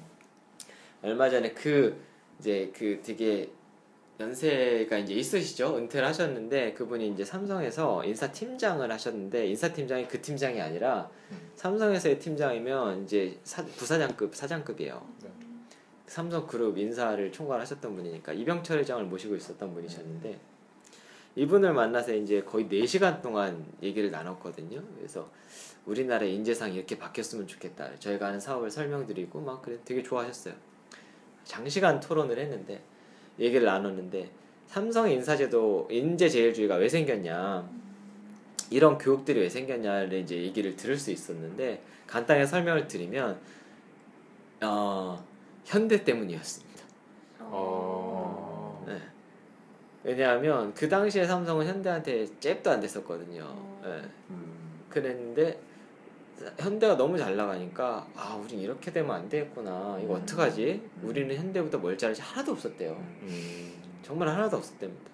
[1.03, 2.01] 얼마 전에 그
[2.38, 3.51] 이제 그 되게
[4.22, 10.61] 연세가 이제 있으시죠 은퇴를 하셨는데 그분이 이제 삼성에서 인사 팀장을 하셨는데 인사 팀장이 그 팀장이
[10.61, 11.50] 아니라 음.
[11.56, 15.06] 삼성에서의 팀장이면 이제 사, 부사장급 사장급이에요.
[15.24, 15.30] 네.
[16.06, 20.38] 삼성 그룹 인사를 총괄하셨던 분이니까 이병철 회장을 모시고 있었던 분이셨는데
[21.35, 24.82] 이분을 만나서 이제 거의 4시간 동안 얘기를 나눴거든요.
[24.96, 25.30] 그래서
[25.87, 27.98] 우리나라 인재상이 이렇게 바뀌었으면 좋겠다.
[27.98, 30.54] 저희가 하는 사업을 설명드리고 막 그래 되게 좋아하셨어요.
[31.44, 32.82] 장시간 토론을 했는데
[33.38, 34.31] 얘기를 나눴는데
[34.66, 37.68] 삼성 인사제도 인재 제일주의가 왜 생겼냐
[38.71, 43.38] 이런 교육들이 왜 생겼냐를 이제 얘기를 들을 수 있었는데 간단하게 설명을 드리면
[44.62, 45.23] 어,
[45.64, 46.83] 현대 때문이었습니다.
[47.40, 48.85] 어.
[48.87, 48.99] 네.
[50.05, 53.45] 왜냐하면 그 당시에 삼성은 현대한테 잽도 안 됐었거든요.
[53.45, 53.83] 어.
[53.85, 54.09] 네.
[54.31, 54.53] 음.
[54.88, 55.59] 그랬는데
[56.59, 60.23] 현대가 너무 잘 나가니까 아 우린 이렇게 되면 안 되겠구나 이거 음.
[60.23, 61.01] 어떡하지 음.
[61.09, 63.73] 우리는 현대보다 멀자르지 하나도 없었대요 음.
[64.03, 65.11] 정말 하나도 없었답니다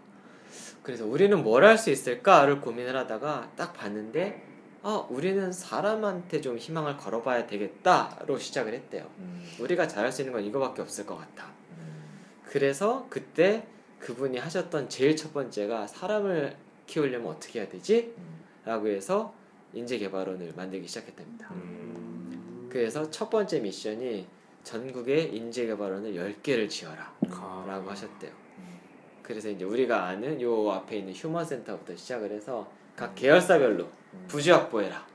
[0.82, 4.42] 그래서 우리는 뭘 할 수 있을까를 고민을 하다가 딱 봤는데
[4.82, 9.44] 아 우리는 사람한테 좀 희망을 걸어봐야 되겠다로 시작을 했대요 음.
[9.60, 12.20] 우리가 잘할 수 있는 건 이거밖에 없을 것 음.
[12.44, 13.66] 그래서 그때
[13.98, 18.14] 그분이 하셨던 제일 첫 번째가 사람을 키우려면 어떻게 해야 되지?
[18.16, 18.38] 음.
[18.64, 19.34] 라고 해서
[19.72, 21.48] 인재개발원을 만들기 시작했답니다.
[21.52, 22.68] 음.
[22.70, 24.26] 그래서 첫 번째 미션이
[24.64, 27.64] 전국에 인재개발원을 10개를 지어라 아.
[27.66, 28.30] 라고 하셨대요.
[28.58, 28.78] 음.
[29.22, 34.24] 그래서 이제 우리가 아는 요 앞에 있는 휴먼센터부터 시작을 해서 각 계열사별로 음.
[34.28, 35.06] 부지 확보해라.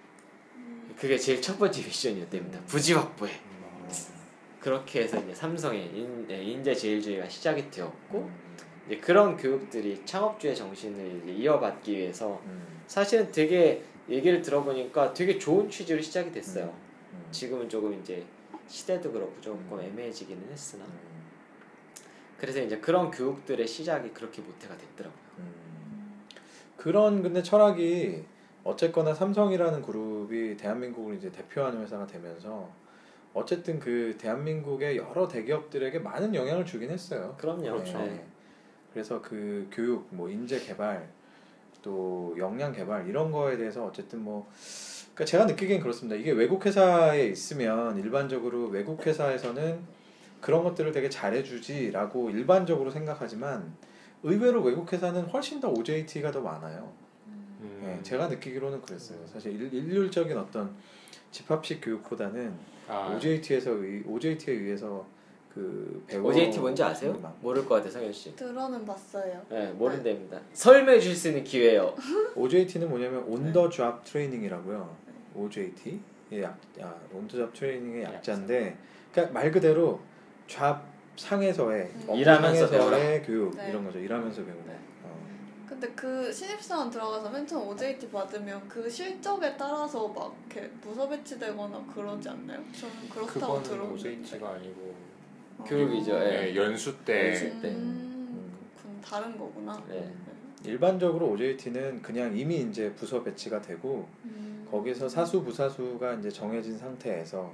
[0.97, 2.59] 그게 제일 첫 번째 미션이었답니다.
[2.59, 2.65] 음.
[2.65, 3.33] 부지 확보해.
[3.33, 3.53] 음.
[4.59, 8.55] 그렇게 해서 이제 삼성의 인, 네, 인재 제일주의가 시작이 되었고 음.
[8.87, 12.65] 이제 그런 교육들이 창업주의 정신을 이어받기 위해서 음.
[12.87, 16.73] 사실은 되게 얘기를 들어보니까 되게 좋은 취지로 시작이 됐어요.
[17.13, 17.25] 음.
[17.31, 18.25] 지금은 조금 이제
[18.67, 19.81] 시대도 그렇고 조금 음.
[19.81, 21.23] 애매해지기는 했으나 음,
[22.37, 25.19] 그래서 이제 그런 교육들의 시작이 그렇게 모태가 됐더라고요.
[25.39, 26.23] 음.
[26.75, 28.23] 그런 근데 철학이
[28.63, 32.69] 어쨌거나 삼성이라는 그룹이 대한민국을 이제 대표하는 회사가 되면서
[33.33, 37.35] 어쨌든 그 대한민국의 여러 대기업들에게 많은 영향을 주긴 했어요.
[37.37, 37.63] 그럼요.
[37.63, 37.97] 그렇죠.
[37.97, 38.25] 네.
[38.93, 41.09] 그래서 그 교육, 뭐 인재 개발,
[41.83, 44.49] 또 역량 개발 이런 거에 대해서 어쨌든 뭐
[45.13, 46.15] 그러니까 제가 느끼기엔 그렇습니다.
[46.15, 49.79] 이게 외국 회사에 있으면 일반적으로 외국 회사에서는
[50.41, 53.75] 그런 것들을 되게 잘해주지라고 일반적으로 생각하지만
[54.23, 56.91] 의외로 외국 회사는 훨씬 더 OJT가 더 많아요.
[57.27, 57.97] 음.
[57.99, 59.19] 예, 제가 느끼기로는 그랬어요.
[59.27, 60.73] 사실 일, 일률적인 어떤
[61.31, 62.53] 집합식 교육보다는
[62.87, 65.05] 아, OJT에서 의, OJT에 의해서
[65.53, 67.13] 그 배워 OJT 뭔지 아세요?
[67.21, 67.37] 많고.
[67.41, 68.35] 모를 것 같아요, 성현 씨.
[68.35, 69.39] 들어는 봤어요.
[69.49, 70.39] 네, 모른답니다.
[70.53, 71.93] 설명해 줄수 있는 기회예요.
[72.35, 74.95] OJT는 뭐냐면 온더 잡 트레이닝이라고요.
[75.35, 75.99] OJT
[76.33, 78.77] 예, 약, 아, 온더 잡 트레이닝의 약자인데
[79.11, 79.99] 그러니까 말 그대로
[80.47, 80.83] 잡
[81.17, 82.15] 상에서의 음.
[82.15, 83.69] 일하면서 상에서의 교육 네.
[83.69, 83.99] 이런 거죠.
[83.99, 84.65] 일하면서 배우는.
[84.65, 84.73] 네.
[85.03, 85.15] 어.
[85.69, 91.85] 근데 그 신입사원 들어가서 맨 처음 OJT 받으면 그 실적에 따라서 막 이렇게 부서 배치되거나
[91.93, 92.59] 그러지 않나요?
[92.73, 93.93] 저는 그렇다고 그거는 들었는데.
[93.93, 95.12] OJT가 아니고 아.
[95.65, 96.19] 교육이죠, 예.
[96.51, 97.69] 네, 연수 때 연수 때.
[97.69, 99.81] 음, 그렇군 다른 거구나.
[99.89, 100.11] 네.
[100.65, 104.67] 일반적으로 OJT는 그냥 이미 이제 부서 배치가 되고 음.
[104.71, 107.51] 거기서 사수 부사수가 이제 정해진 상태에서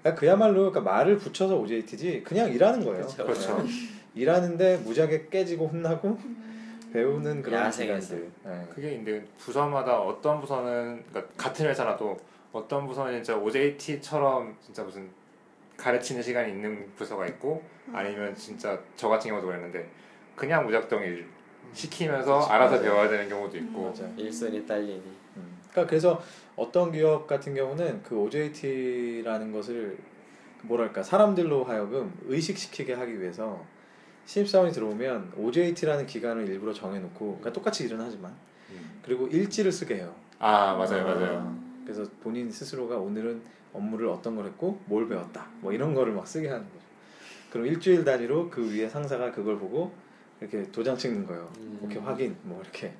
[0.00, 3.06] 그러니까 그야말로 그러니까 말을 붙여서 OJT지 그냥 일하는 거예요.
[3.06, 3.24] 그렇죠.
[3.24, 3.62] 그렇죠.
[3.62, 3.68] 네.
[4.14, 6.90] 일하는데 무지하게 깨지고 혼나고 음.
[6.92, 8.14] 배우는 그런 야생에서.
[8.14, 8.30] 기간들.
[8.44, 8.66] 네.
[8.74, 12.16] 그게 근데 부서마다 어떤 부서는 그러니까 같은 회사라도
[12.52, 15.10] 어떤 부서는 진짜 OJT처럼 진짜 무슨
[15.76, 17.62] 가르치는 시간이 있는 부서가 있고
[17.92, 19.88] 아니면 진짜 저 같은 경우도 그랬는데
[20.34, 21.26] 그냥 무작정 일
[21.72, 22.82] 시키면서 그치, 알아서 맞아요.
[22.84, 24.12] 배워야 되는 경우도 있고 맞아요.
[24.16, 25.02] 일손이 딸리니.
[25.36, 25.58] 음.
[25.70, 26.22] 그러니까 그래서
[26.54, 29.98] 어떤 기업 같은 경우는 그 OJT라는 것을
[30.62, 33.62] 뭐랄까 사람들로 하여금 의식시키게 하기 위해서
[34.24, 38.32] 신입사원이 들어오면 OJT라는 기간을 일부러 정해놓고 그러니까 똑같이 일은 하지만
[38.70, 39.00] 음.
[39.04, 40.14] 그리고 일지를 쓰게 해요.
[40.38, 43.42] 아 맞아요 맞아요 그래서 본인 스스로가 오늘은
[43.76, 46.84] 업무를 어떤 걸 했고 뭘 배웠다 뭐 이런 거를 막 쓰게 하는 거죠.
[47.50, 49.92] 그럼 일주일 단위로 그 위에 상사가 그걸 보고
[50.40, 51.50] 이렇게 도장 찍는 거예요.
[51.58, 51.80] 음.
[51.82, 52.92] 오케이 확인 뭐 이렇게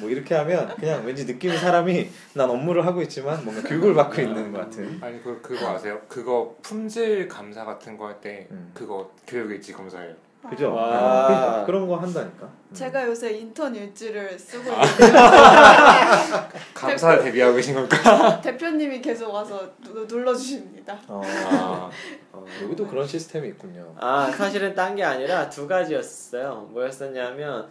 [0.00, 4.52] 뭐 이렇게 하면 그냥 왠지 느낌이 사람이 난 업무를 하고 있지만 뭔가 교육을 받고 있는
[4.52, 4.98] 것 같은.
[5.02, 6.00] 아니 그 그거 아세요?
[6.08, 8.70] 그거 품질 감사 같은 거 할때 음.
[8.74, 10.14] 그거 교육일지 검사해요.
[10.48, 10.72] 그죠?
[10.74, 10.82] 와.
[10.84, 12.46] 어, 그러니까 그런 거 한다니까.
[12.46, 12.74] 음.
[12.74, 14.82] 제가 요새 인턴 일지를 쓰고 아.
[14.84, 15.12] 있는데
[16.74, 18.40] 감사 대비하고 계신 걸까?
[18.42, 20.98] 대표님이 계속 와서 누- 눌러 주십니다.
[21.08, 21.90] 어, 아,
[22.32, 22.46] 어.
[22.62, 23.94] 여기도 그런 시스템이 있군요.
[23.98, 26.68] 아 사실은 딴 게 아니라 두 가지였어요.
[26.72, 27.68] 뭐였었냐면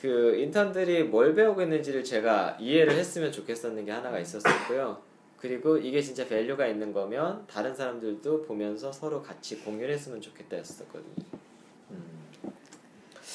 [0.00, 4.98] 그 인턴들이 뭘 배우고 있는지를 제가 이해를 했으면 좋겠었는 게 하나가 있었었고요.
[5.36, 11.14] 그리고 이게 진짜 value가 있는 거면 다른 사람들도 보면서 서로 같이 공유를 했으면 좋겠다 했었거든요.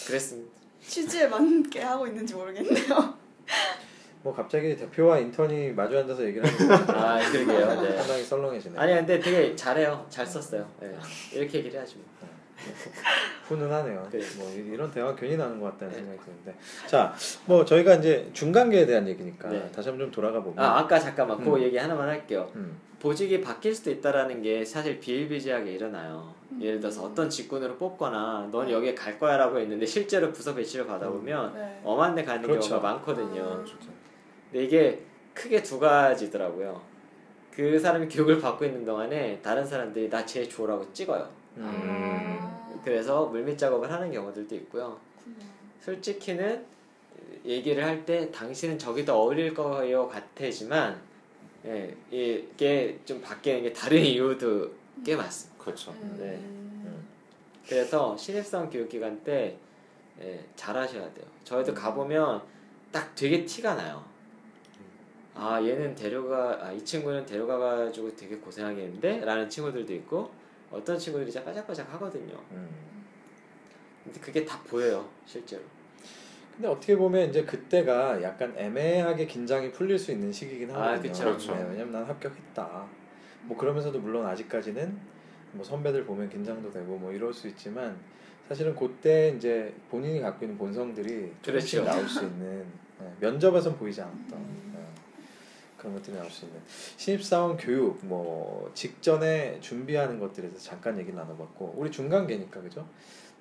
[0.05, 0.07] 음.
[0.07, 0.51] 그랬습니다.
[0.81, 3.15] 취지에 맞게 하고 있는지 모르겠네요.
[4.21, 7.81] 뭐 갑자기 대표와 인턴이 마주 앉아서 얘기를 하니까 아 그러게요.
[7.81, 7.97] 네.
[7.97, 8.77] 상당히 썰렁해지네.
[8.79, 10.05] 아니 근데 되게 잘해요.
[10.09, 10.67] 잘 썼어요.
[10.79, 10.95] 네.
[11.33, 12.05] 이렇게 얘기를 해야지 뭐.
[13.47, 14.07] 훈훈하네요.
[14.11, 14.23] 그래.
[14.37, 15.99] 뭐 이- 이런 대화 괜히 나는 것 같다는 네.
[15.99, 16.55] 생각이 드는데,
[16.87, 17.13] 자,
[17.45, 19.69] 뭐 저희가 이제 중간계에 대한 얘기니까 네.
[19.71, 21.61] 다시 한번 좀 돌아가 보면, 아 아까 잠깐만 그 음.
[21.61, 22.49] 얘기 하나만 할게요.
[22.55, 26.33] 음, 보직이 바뀔 수도 있다라는 게 사실 비일비재하게 일어나요.
[26.51, 26.61] 음.
[26.61, 31.81] 예를 들어서 어떤 직군으로 뽑거나 넌 여기에 갈 거야라고 했는데 실제로 부서 배치를 받아보면 네.
[31.83, 32.69] 엄한 데 가는 그렇죠.
[32.69, 33.63] 경우가 많거든요.
[33.65, 33.65] 음.
[34.51, 35.01] 근데 이게
[35.33, 36.81] 크게 두 가지더라고요.
[37.51, 41.27] 그 사람이 교육을 받고 있는 동안에 다른 사람들이 나 제일 좋으라고 찍어요.
[41.57, 44.97] 음, 아, 그래서 물밑 작업을 하는 경우들도 있고요.
[45.81, 46.65] 솔직히는
[47.45, 50.99] 얘기를 할 때 당신은 저기 더 어울릴 거예요 같지만
[51.65, 54.71] 예, 이게 좀 바뀌는 게 다른 이유도
[55.03, 55.63] 꽤 많습니다.
[55.63, 55.91] 그렇죠.
[55.91, 56.15] 음.
[56.19, 56.35] 네.
[56.35, 57.07] 음.
[57.67, 59.57] 그래서 신입사원 교육기간 때
[60.21, 61.25] 예, 잘하셔야 돼요.
[61.43, 62.41] 저희도 가보면
[62.91, 64.03] 딱 되게 티가 나요.
[65.33, 70.31] 아 얘는 데려가 아, 이 친구는 데려가가지고 되게 고생하겠는데 라는 친구들도 있고
[70.71, 72.41] 어떤 친구들이 진짜 바짝바짝 하거든요.
[72.51, 72.69] 음.
[74.03, 75.63] 근데 그게 다 보여요 실제로.
[76.55, 81.11] 근데 어떻게 보면 이제 그때가 약간 애매하게 긴장이 풀릴 수 있는 시기긴 아, 하거든요.
[81.11, 81.23] 그쵸.
[81.25, 81.53] 그렇죠.
[81.55, 82.85] 네, 왜냐면 난 합격했다.
[83.43, 84.97] 뭐 그러면서도 물론 아직까지는
[85.51, 87.97] 뭐 선배들 보면 긴장도 되고 뭐 이럴 수 있지만
[88.47, 91.83] 사실은 그때 이제 본인이 갖고 있는 본성들이 조금씩 그렇죠.
[91.83, 92.65] 나올 수 있는
[92.99, 94.73] 네, 면접에선 보이지 않았던 음.
[94.75, 94.79] 네,
[95.77, 101.73] 그런 것들이 나올 수 있는 신입사원 교육 뭐 직전에 준비하는 것들에 대해서 잠깐 얘기를 나눠봤고
[101.77, 102.87] 우리 중간계니까 그죠?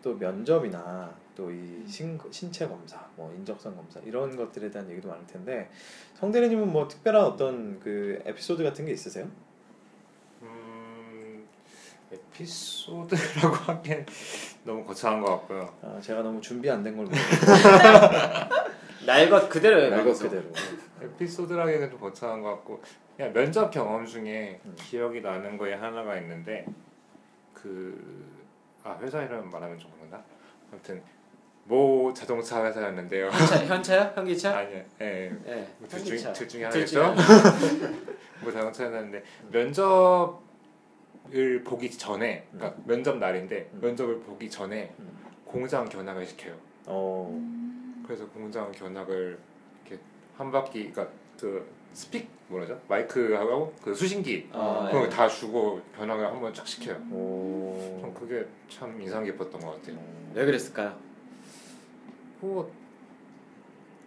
[0.04, 1.82] 또 면접이나 또 이
[2.30, 5.70] 신체 검사, 뭐 인적성 검사 이런 것들에 대한 얘기도 많을 텐데
[6.14, 9.26] 성대리님은 뭐 특별한 어떤 그 에피소드 같은 게 있으세요?
[10.42, 11.44] 음,
[12.12, 14.06] 에피소드라고 하기엔
[14.64, 15.74] 너무 거창한 것 같고요.
[15.82, 17.08] 아, 제가 너무 준비 안 된 걸로
[19.06, 19.90] 날것 그대로예요.
[19.90, 20.28] 날것 방송.
[20.30, 20.52] 그대로.
[21.02, 22.82] 에피소드라기에는 좀 거창한 것 같고
[23.16, 24.74] 그냥 면접 경험 중에 음.
[24.76, 26.66] 기억이 나는 거에 하나가 있는데
[27.52, 28.43] 그
[28.84, 30.22] 아 회사 이름 말하면 좀 그런가?
[30.70, 31.02] 아무튼
[31.64, 33.28] 모 자동차 회사였는데요.
[33.30, 34.12] 현차, 현차요?
[34.14, 34.58] 현기차?
[34.58, 35.30] 아니요, 예, 예.
[35.42, 35.74] 네.
[35.88, 36.32] 둘, 중, 현기차.
[36.34, 37.90] 둘 중에 둘 중에 하나겠죠.
[38.42, 40.34] 뭐 자동차 회사였는데 면접을
[41.64, 43.80] 보기 전에, 그러니까 면접 날인데 음.
[43.80, 45.16] 면접을 보기 전에 음.
[45.46, 46.54] 공장 견학을 시켜요.
[46.86, 47.30] 어.
[48.06, 49.38] 그래서 공장 견학을
[49.86, 50.02] 이렇게
[50.36, 51.08] 한 바퀴, 그러니까
[51.40, 52.78] 그 스픽 뭐라죠?
[52.88, 55.08] 마이크하고 그 수신기 아, 그런 예.
[55.08, 56.96] 거다 주고 견학을 한번 쫙 시켜요.
[57.10, 57.98] 오.
[58.00, 59.96] 전 그게 참 인상 깊었던 것 같아요.
[60.34, 60.94] 왜 그랬을까요?
[62.40, 62.70] 뭐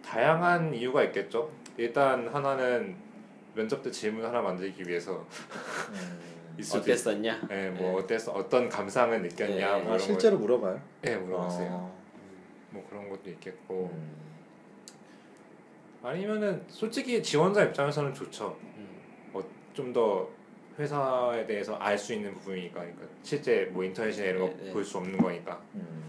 [0.04, 1.50] 다양한 이유가 있겠죠.
[1.76, 2.96] 일단 하나는
[3.54, 5.26] 면접 때 질문 하나 만들기 위해서
[5.90, 6.38] 음.
[6.58, 7.48] 있을 어땠었냐?
[7.50, 8.32] 예, 뭐 어땠어?
[8.32, 9.76] 어떤 감상을 느꼈냐?
[9.78, 9.82] 네.
[9.82, 10.74] 뭐 아, 실제로 물어봐요?
[10.74, 10.80] 거.
[11.10, 11.68] 예, 물어봤어요.
[11.70, 11.98] 어.
[12.70, 14.27] 뭐 그런 것도 있겠고 음.
[16.02, 18.56] 아니면은 솔직히 지원자 입장에서는 좋죠.
[18.62, 18.88] 음.
[19.78, 20.28] 좀더
[20.78, 24.72] 회사에 대해서 알 수 있는 부분이니까 그러니까 실제 뭐 인터넷이나 이런 거 네, 네.
[24.72, 25.62] 볼수 없는 거니까.
[25.74, 26.02] 음.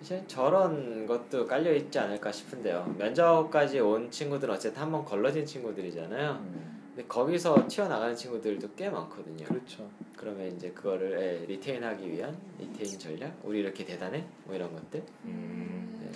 [0.00, 2.94] 사실 저런 것도 깔려 있지 않을까 싶은데요.
[2.98, 6.32] 면접까지 온 친구들은 어쨌든 한번 걸러진 친구들이잖아요.
[6.32, 6.80] 음.
[6.94, 9.46] 근데 거기서 튀어나가는 친구들도 꽤 많거든요.
[9.46, 9.88] 그렇죠.
[10.16, 15.02] 그러면 이제 그거를 예, 리테인하기 위한 리테인 전략, 우리 이렇게 대단해, 뭐 이런 것들.
[15.24, 15.98] 음.
[16.02, 16.10] 네.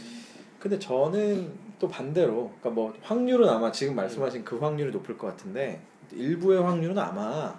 [0.59, 5.81] 근데 저는 또 반대로, 그러니까 뭐 확률은 아마 지금 말씀하신 그 확률이 높을 것 같은데
[6.13, 7.55] 일부의 확률은 아마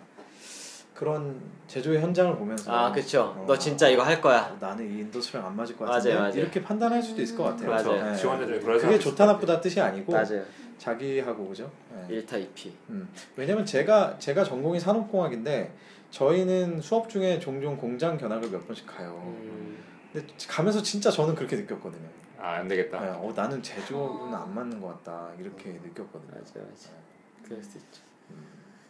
[0.94, 3.36] 그런 제조의 현장을 보면서 아, 그쵸.
[3.38, 4.50] 어, 너 진짜 이거 할 거야.
[4.54, 6.34] 어, 나는 이 industry랑 안 맞을 것 맞아요, 같은데 맞아요.
[6.36, 7.70] 이렇게 판단할 수도 있을 것 같아요.
[7.70, 7.84] 맞아요.
[8.02, 8.16] 그렇죠.
[8.18, 10.44] 지원자 중에 그런 그게 좋다 나쁘다 뜻이 아니고 맞아요.
[10.78, 11.70] 자기하고 그죠?
[12.08, 12.22] 네.
[12.22, 12.72] 1타 2피.
[12.90, 13.10] 음.
[13.36, 15.74] 왜냐면 제가 제가 전공이 산업공학인데
[16.12, 19.22] 저희는 수업 중에 종종 공장 견학을 몇 번씩 가요.
[19.26, 19.78] 음,
[20.14, 22.08] 근데 가면서 진짜 저는 그렇게 느꼈거든요.
[22.46, 23.00] 아, 안 되겠다.
[23.02, 26.30] 네, 어, 나는 제조는 안 맞는 것 같다 이렇게 느꼈거든요.
[26.30, 26.96] 맞아요, 맞아요.
[27.44, 28.04] 그럴 수 있죠.
[28.30, 28.46] 음.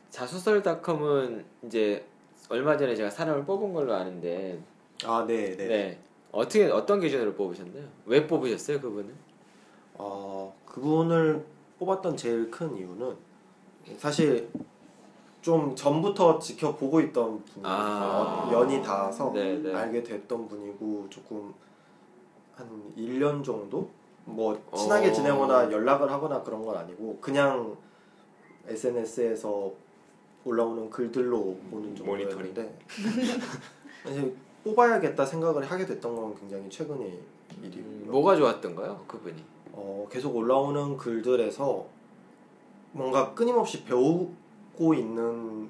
[0.10, 2.06] 자수설닷컴은 이제
[2.50, 4.60] 얼마 전에 제가 사람을 뽑은 걸로 아는데,
[5.06, 5.68] 아, 네, 네.
[5.68, 6.00] 네.
[6.34, 7.86] 어떻게 어떤 기준으로 뽑으셨나요?
[8.06, 9.14] 왜 뽑으셨어요, 그분은?
[9.94, 11.46] 어, 그분을
[11.80, 13.16] 뽑았던 제일 큰 이유는
[13.98, 14.50] 사실
[15.42, 18.50] 좀 전부터 지켜보고 있던 분이 아.
[18.50, 19.74] 어, 연이 닿아서 네, 네.
[19.74, 21.54] 알게 됐던 분이고 조금
[22.56, 23.90] 한 1년 정도
[24.26, 25.12] 뭐 친하게 어.
[25.12, 27.76] 지내거나 연락을 하거나 그런 건 아니고 그냥
[28.68, 29.72] SNS에서
[30.44, 32.80] 올라오는 글들로 보는 정도였는데
[34.04, 37.08] 사실 뽑아야겠다 생각을 하게 됐던 건 굉장히 최근의
[37.58, 38.12] 음, 일이고요.
[38.12, 39.44] 뭐가 좋았던가요, 그분이?
[39.74, 41.86] 어, 계속 올라오는 글들에서
[42.94, 45.70] 뭔가 끊임없이 배우고 있는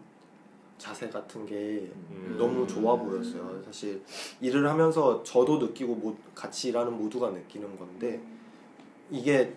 [0.77, 2.35] 자세 같은 게 음.
[2.37, 3.61] 너무 좋아 보였어요.
[3.63, 4.01] 사실
[4.41, 8.21] 일을 하면서 저도 느끼고 모- 같이 일하는 모두가 느끼는 건데
[9.09, 9.53] 이게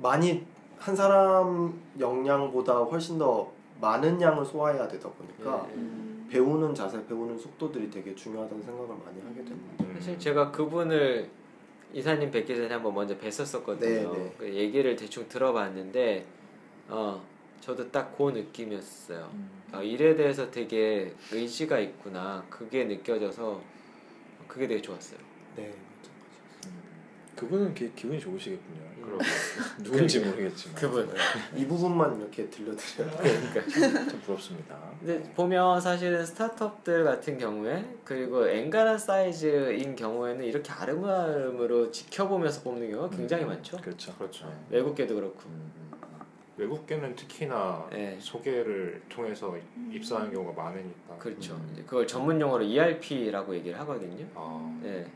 [0.00, 0.44] 많이
[0.78, 3.50] 한 사람 역량보다 훨씬 더
[3.80, 5.74] 많은 양을 소화해야 되다 보니까 네.
[5.74, 6.26] 음.
[6.30, 9.84] 배우는 자세, 배우는 속도들이 되게 중요하다는 생각을 많이 하게 됩니다.
[9.84, 9.94] 음.
[9.98, 11.30] 사실 제가 그분을
[11.92, 13.78] 이사님 뵙기 전에 한번 먼저 뵀었었거든요.
[13.80, 14.34] 네, 네.
[14.36, 16.26] 그 얘기를 대충 들어봤는데,
[16.88, 17.22] 어,
[17.64, 19.30] 저도 딱 그 느낌이었어요.
[19.32, 19.50] 음.
[19.72, 22.44] 아, 일에 대해서 되게 의지가 있구나.
[22.50, 23.62] 그게 느껴져서
[24.46, 25.18] 그게 되게 좋았어요.
[25.56, 25.72] 네.
[26.66, 26.72] 음.
[27.34, 28.84] 그분은 기, 기분이 좋으시겠군요.
[29.02, 29.18] 그럼
[29.82, 31.10] 누군지 모르겠지만 그분.
[31.56, 33.10] 이 부분만 이렇게 들려드려요.
[33.16, 34.08] 그러니까.
[34.10, 34.78] 참 부럽습니다.
[35.00, 43.16] 근데 보면 사실은 스타트업들 같은 경우에 그리고 엔간한 사이즈인 경우에는 이렇게 아름아름으로 지켜보면서 뽑는 경우가
[43.16, 43.48] 굉장히 음.
[43.48, 43.78] 많죠.
[43.78, 44.14] 그렇죠.
[44.16, 44.46] 그렇죠.
[44.68, 44.76] 네.
[44.76, 45.40] 외국계도 그렇고.
[45.46, 45.83] 음, 음.
[46.56, 48.16] 외국계는 특히나 네.
[48.20, 49.56] 소개를 통해서
[49.90, 51.16] 입사하는 경우가 많으니까.
[51.18, 51.54] 그렇죠.
[51.54, 51.70] 음.
[51.72, 54.26] 이제 그걸 전문 용어로 ERP라고 얘기를 하거든요.
[54.34, 55.06] 아, 네.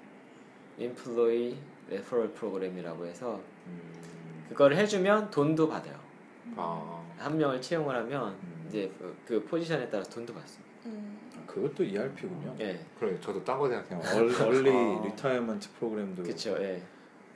[0.78, 1.56] Employee
[1.88, 4.46] Referral Program이라고 해서 음.
[4.48, 5.98] 그걸 해주면 돈도 받아요.
[6.56, 8.64] 아, 한 명을 채용을 하면 음.
[8.68, 10.68] 이제 그, 그 포지션에 따라 돈도 받습니다.
[10.86, 11.18] 음.
[11.36, 12.56] 아, 그것도 ERP군요.
[12.60, 14.00] 예, 그래 저도 딴거 생각해요.
[14.44, 15.04] early 아.
[15.04, 16.56] retirement 프로그램도 그렇죠.
[16.60, 16.82] 예.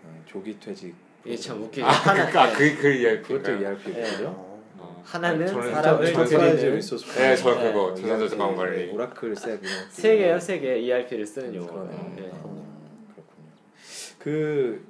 [0.04, 1.86] 어, 조기 퇴직 이게 참 웃기죠.
[1.86, 2.54] 아, 하나, 그니까 예.
[2.54, 3.22] 그, 그 ERP.
[3.28, 3.60] 그것도 네.
[3.62, 4.28] ERP군요.
[4.28, 4.62] 어.
[4.78, 5.02] 어.
[5.04, 7.72] 하나는 저는 사람을 전- 드리는 enterprise resource 네, 저 네.
[7.72, 8.90] 그거 전사적 자원 관리.
[8.90, 10.78] 오라클 셋 이런 세 개요, 세 개.
[10.80, 11.70] ERP를 쓰는 용어.
[11.70, 12.14] 그러네요.
[12.18, 12.30] 예.
[12.30, 12.42] 아,
[13.14, 13.50] 그렇군요.
[14.18, 14.84] 그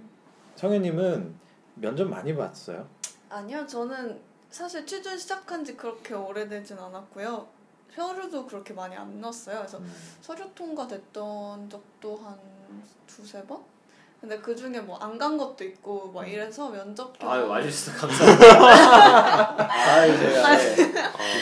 [0.57, 1.35] 성현님은
[1.75, 2.87] 면접 많이 봤어요?
[3.29, 4.21] 아니요, 저는
[4.51, 7.47] 사실 취준 시작한 지 그렇게 오래되진 않았고요.
[7.95, 9.59] 서류도 그렇게 많이 안 넣었어요.
[9.59, 9.93] 그래서 음.
[10.23, 12.39] 서류 통과됐던 적도 한
[13.07, 13.63] 두세 번?
[14.23, 19.67] 근데 그 중에 뭐 안 간 것도 있고 막 이래서 면접 아유 와주셔서 감사합니다.
[19.69, 20.75] 아유 제가 네.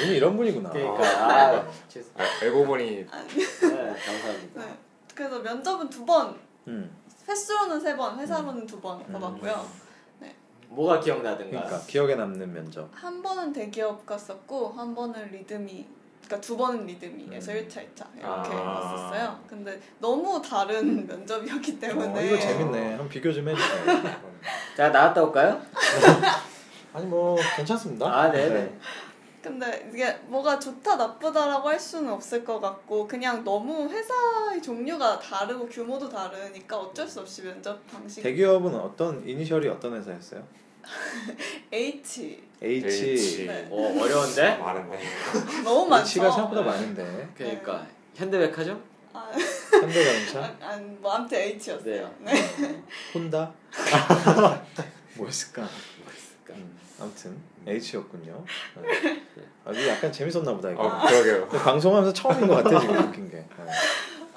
[0.02, 0.70] 이분이 이런 분이구나.
[0.70, 4.60] 그러니까 아, 죄송- 알고 보니 네, 감사합니다.
[4.64, 4.78] 네.
[5.14, 6.34] 그래서 면접은 두 번,
[6.68, 6.90] 음.
[7.28, 9.90] 횟수로는 세 번, 회사로는 두번 가봤고요.
[10.70, 11.50] 뭐가 기억나든가.
[11.64, 12.88] 그러니까 기억에 남는 면접.
[12.94, 15.86] 한 번은 대기업 갔었고 한 번은 리드미
[16.24, 17.56] 그러니까 두 번은 리드미에서 음.
[17.56, 18.42] 1차, 2차 이렇게 아.
[18.52, 19.40] 갔었어요.
[19.48, 22.88] 근데 너무 다른 면접이었기 때문에 어, 이거 재밌네.
[22.90, 23.84] 한번 비교 좀 해주세요.
[24.76, 25.60] 자 나갔다 올까요?
[26.92, 28.06] 아니 뭐 괜찮습니다.
[28.06, 28.78] 아 네네.
[29.42, 35.66] 근데 이게 뭐가 좋다 나쁘다라고 할 수는 없을 것 같고 그냥 너무 회사의 종류가 다르고
[35.66, 40.42] 규모도 다르니까 어쩔 수 없이 면접 방식 대기업은 어떤 이니셜이 어떤 회사였어요?
[41.72, 42.86] H H.
[43.10, 43.46] H.
[43.46, 43.66] 네.
[43.70, 44.56] 어 어려운데?
[44.56, 44.98] 많은데
[45.64, 46.20] 너무 많죠.
[46.20, 48.82] H가 생각보다 많은데 그러니까 현대백화점?
[49.12, 49.28] 아,
[49.72, 52.14] 현대자동차, 아, 아, 뭐 아무튼 H였어요.
[52.20, 52.32] 네.
[53.12, 53.52] 혼다.
[55.16, 55.62] 뭐였을까?
[56.50, 57.36] 음, 아무튼
[57.66, 58.44] H였군요.
[58.82, 59.22] 네.
[59.64, 60.82] 아주 약간 재밌었나 보다 이거.
[60.84, 63.36] 어 그러게요 방송하면서 처음인 것 같아 지금 느낀 게.
[63.38, 63.46] 네.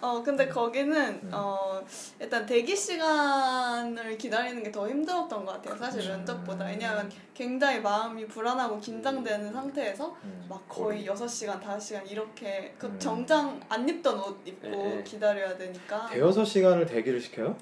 [0.04, 1.32] 어 근데 거기는 음.
[1.34, 1.82] 어
[2.20, 5.78] 일단 대기 시간을 기다리는 게 더 힘들었던 것 같아요.
[5.78, 6.18] 사실 음.
[6.18, 10.46] 면접보다 왜냐하면 굉장히 마음이 불안하고 긴장되는 상태에서 음.
[10.50, 13.00] 막 거의 6시간, 5시간 이렇게 그 음.
[13.00, 15.04] 정장 안 입던 옷 입고 네, 네.
[15.04, 17.56] 기다려야 되니까 대여섯 시간을 대기를 시켜요?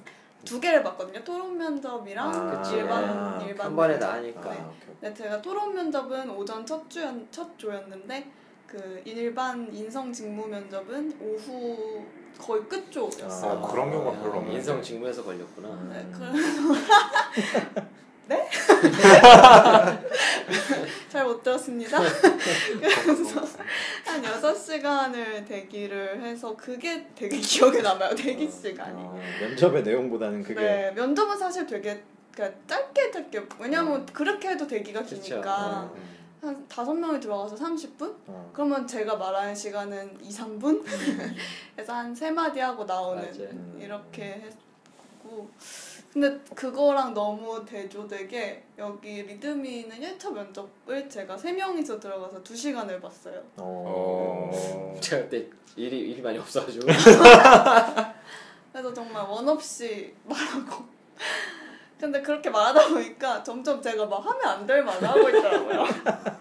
[0.44, 1.24] 두 개를 봤거든요.
[1.24, 2.78] 토론 면접이랑 아, 그치.
[2.78, 3.46] 일반 네.
[3.50, 4.08] 일반 한 번에 면접.
[4.08, 4.50] 다 하니까.
[4.50, 4.60] 아, 네.
[4.62, 4.96] 오케이.
[5.02, 8.32] 네, 제가 토론 면접은 오전 첫 주였 첫 조였는데
[8.66, 12.04] 그 일반 인성 직무 면접은 오후
[12.38, 13.64] 거의 끝 쪽이었어요.
[13.64, 14.58] 아, 그런 경우가 별로 없는데.
[14.58, 15.68] 인성 직무에서 걸렸구나.
[15.70, 15.90] 음.
[15.92, 16.42] 네, 그래서
[18.28, 18.48] 네?
[21.10, 22.00] 잘 못 들었습니다.
[22.00, 23.42] 그래서
[24.06, 28.16] 한 6시간을 대기를 해서 그게 되게 기억에 남아요.
[28.16, 28.94] 대기 시간이.
[28.96, 32.02] 어, 면접의 내용보다는 그게 네, 면접은 사실 되게
[32.34, 35.20] 그러니까 짧게 짧게 왜냐면 그렇게 해도 대기가 그쵸.
[35.20, 36.02] 기니까 음,
[36.42, 38.16] 한 다섯 명이 들어가서 30분?
[38.28, 38.50] 어.
[38.54, 40.64] 그러면 제가 말하는 시간은 2, 3분?
[40.86, 41.36] 음.
[41.76, 43.50] 그래서 한 세 마디 하고 나오는 맞아요.
[43.52, 43.80] 음.
[43.82, 44.42] 이렇게
[45.24, 45.50] 했고
[46.12, 53.42] 근데 그거랑 너무 대조되게 여기 리드미는 1차 면접을 제가 세 명이서 들어가서 2시간을 봤어요.
[53.58, 54.50] 어.
[54.52, 56.86] 어 제가 그때 일이 일이 많이 없어가지고.
[58.74, 60.86] 그래서 정말 원 없이 말하고
[62.02, 65.86] 근데 그렇게 말하다 보니까 점점 제가 막 하면 안 될 말을 하고 있더라고요.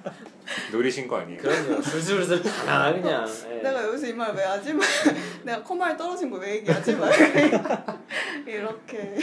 [0.72, 1.40] 노리신 거 아니에요?
[1.40, 1.82] 그럼요.
[1.82, 3.26] 술술술 다 그냥.
[3.50, 3.54] 예.
[3.56, 4.72] 내가 여기서 이 말 왜 하지?
[4.72, 4.82] 막
[5.44, 6.96] 내가 콧말이 떨어진 거 왜 얘기하지?
[6.96, 7.10] 막
[8.46, 9.16] 이렇게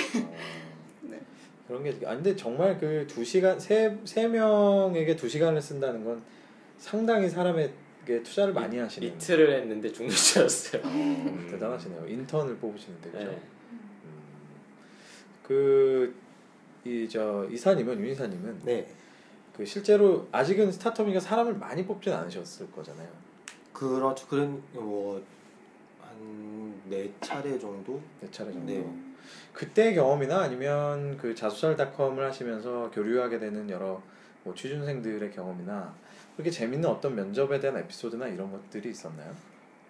[1.02, 1.20] 네.
[1.68, 6.22] 그런 게 아, 근데 정말 그 두 시간 세, 세 명에게 두 시간을 쓴다는 건
[6.78, 9.90] 상당히 사람에게 투자를 많이 하시는 이틀을 했는데
[10.38, 10.82] 알았어요.
[10.86, 12.08] 어, 대단하시네요.
[12.08, 13.26] 인턴을 뽑으시는데 그죠?
[13.26, 13.42] 네.
[15.44, 16.14] 그
[16.88, 18.88] 이 저 이사님은 윤 이사님은 네.
[19.56, 23.10] 그 실제로 아직은 스타트업이니까 사람을 많이 뽑진 않으셨을 거잖아요.
[23.74, 24.28] 그렇죠.
[24.28, 25.22] 그런 뭐한
[26.90, 28.00] 네 차례 정도.
[28.22, 28.72] 몇 차례 정도.
[28.72, 28.86] 네.
[29.54, 34.02] 그때 경험이나 아니면 그 자소살닷컴을 하시면서 교류하게 되는 여러
[34.44, 35.94] 뭐 취준생들의 경험이나
[36.36, 39.34] 그렇게 재밌는 어떤 면접에 대한 에피소드나 이런 것들이 있었나요?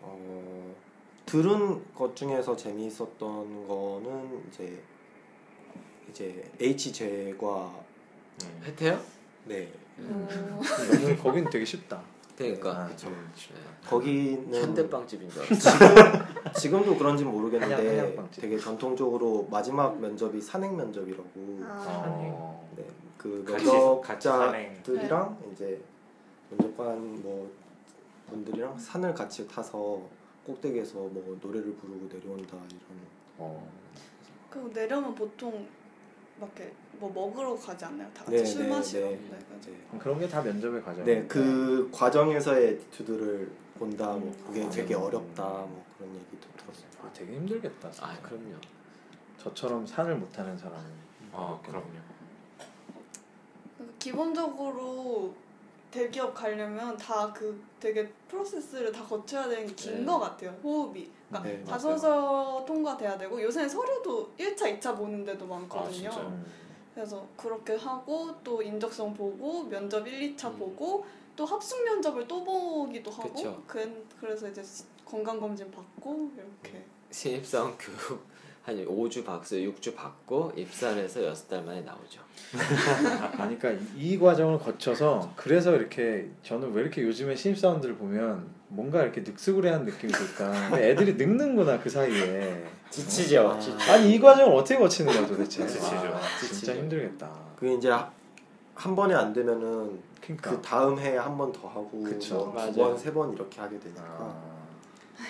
[0.02, 0.76] 어,
[1.26, 4.82] 들은 것 중에서 재미있었던 거는 이제
[6.10, 7.74] 이제 H 제과
[8.64, 9.00] 혜태요?
[9.46, 10.28] 네 음.
[11.02, 12.02] 너무 거긴 되게 쉽다.
[12.38, 12.70] 그러니까.
[12.84, 13.08] 아, 그쵸.
[13.08, 13.32] 음.
[13.88, 16.52] 거기는 현대빵집인 줄 알았어.
[16.54, 18.42] 지금도 그런지 는 모르겠는데 한약- 한약방집.
[18.42, 21.24] 되게 전통적으로 마지막 면접이 산행 면접이라고
[21.64, 22.04] 아.
[22.08, 22.70] 어.
[22.76, 22.86] 네,
[23.18, 25.82] 그 면접자들이랑 이제
[26.52, 27.50] 면접관 뭐
[28.30, 30.02] 분들이랑 산을 같이 타서
[30.46, 32.80] 꼭대기에서 뭐 노래를 부르고 내려온다 이런
[33.40, 33.68] 어.
[34.50, 35.68] 그리고 내려면 보통
[36.40, 38.10] 막 이렇게 뭐 먹으러 가지 않나요?
[38.14, 39.08] 다 같이 네, 술 네, 마시러.
[39.08, 39.16] 네.
[39.16, 39.60] 네, 맞아요.
[39.60, 41.06] 이제 그런 게 다 면접의 과정.
[41.06, 44.70] 네, 그 과정에서의 attitude를 본다, 뭐 그게 음.
[44.72, 46.88] 되게 어렵다, 뭐 그런 얘기도 들었어요.
[47.04, 47.92] 아, 되게 힘들겠다.
[47.92, 48.08] 진짜.
[48.08, 48.56] 아 그럼요.
[49.38, 51.08] 저처럼 산을 못하는 사람은.
[51.34, 52.02] 아 그렇겠네요.
[53.78, 53.92] 그럼요.
[54.00, 55.34] 기본적으로
[55.92, 60.06] 대기업 가려면 다 그 되게 프로세스를 다 거쳐야 되는 게긴 네.
[60.06, 60.52] 것 같아요.
[60.64, 61.10] 호흡이.
[61.30, 66.10] 그러니까 네, 자소서 통과돼야 되고 요새는 서류도 1차, 2차 보는 데도 많거든요.
[66.10, 66.20] 아?
[66.22, 66.46] 음.
[66.94, 70.60] 그래서 그렇게 하고 또 인적성 보고 면접 1, 2차 음.
[70.60, 71.06] 보고
[71.36, 73.64] 또 합숙 면접을 또 보기도 하고 그쵸.
[73.68, 74.64] 그, 그래서 이제
[75.06, 78.26] 건강 검진 받고 이렇게 신입사원 교육
[78.64, 82.22] 한 5주 박스 6주 받고 입사를 해서 6달 만에 나오죠.
[83.34, 89.86] 그러니까 이 과정을 거쳐서 그래서 이렇게 저는 왜 이렇게 요즘에 신입사원들을 보면 뭔가 이렇게 늑스구레한
[89.86, 93.50] 느낌이 들까 근데 애들이 늙는구나 그 사이에 지치죠.
[93.50, 93.60] 아.
[93.60, 93.92] 지치.
[93.92, 95.96] 아니 이 과정을 어떻게 거치는 거야 도대체 지치죠.
[95.96, 96.54] 와, 지치죠.
[96.56, 97.90] 진짜 힘들겠다 그게 이제
[98.76, 102.36] 한 번에 안 되면은 그러니까 그 다음 해에 한 번 더 하고 그쵸.
[102.36, 102.72] 뭐 맞아요.
[102.74, 104.44] 두 번, 세 번 이렇게 하게 되니까 아,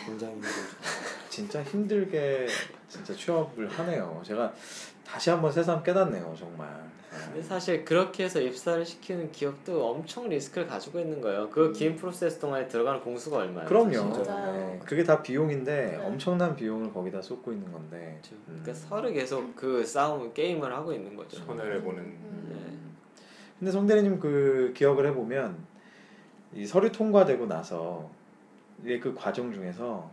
[0.05, 0.55] 굉장히 힘들죠.
[1.29, 2.47] 진짜 힘들게
[2.89, 4.51] 진짜 취업을 하네요 제가
[5.05, 6.67] 다시 한번 새삼 깨닫네요 정말
[7.41, 11.49] 사실 그렇게 해서 입사를 시키는 기업도 엄청 리스크를 가지고 있는 거예요.
[11.49, 13.67] 그긴 프로세스 동안에 들어가는 공수가 얼마예요?
[13.67, 14.23] 그럼요.
[14.23, 16.05] 네, 그게 다 비용인데 네.
[16.05, 18.35] 엄청난 비용을 거기다 쏟고 있는 건데 그렇죠.
[18.47, 18.61] 음.
[18.63, 21.37] 그러니까 서로 계속 그 싸움 게임을 하고 있는 거죠.
[21.37, 22.47] 손해를 보는 음.
[22.49, 22.77] 네.
[23.59, 25.57] 근데 송대리님 그 기억을 해보면
[26.53, 28.09] 이 서류 통과되고 나서
[28.85, 30.09] 이그 과정 중에서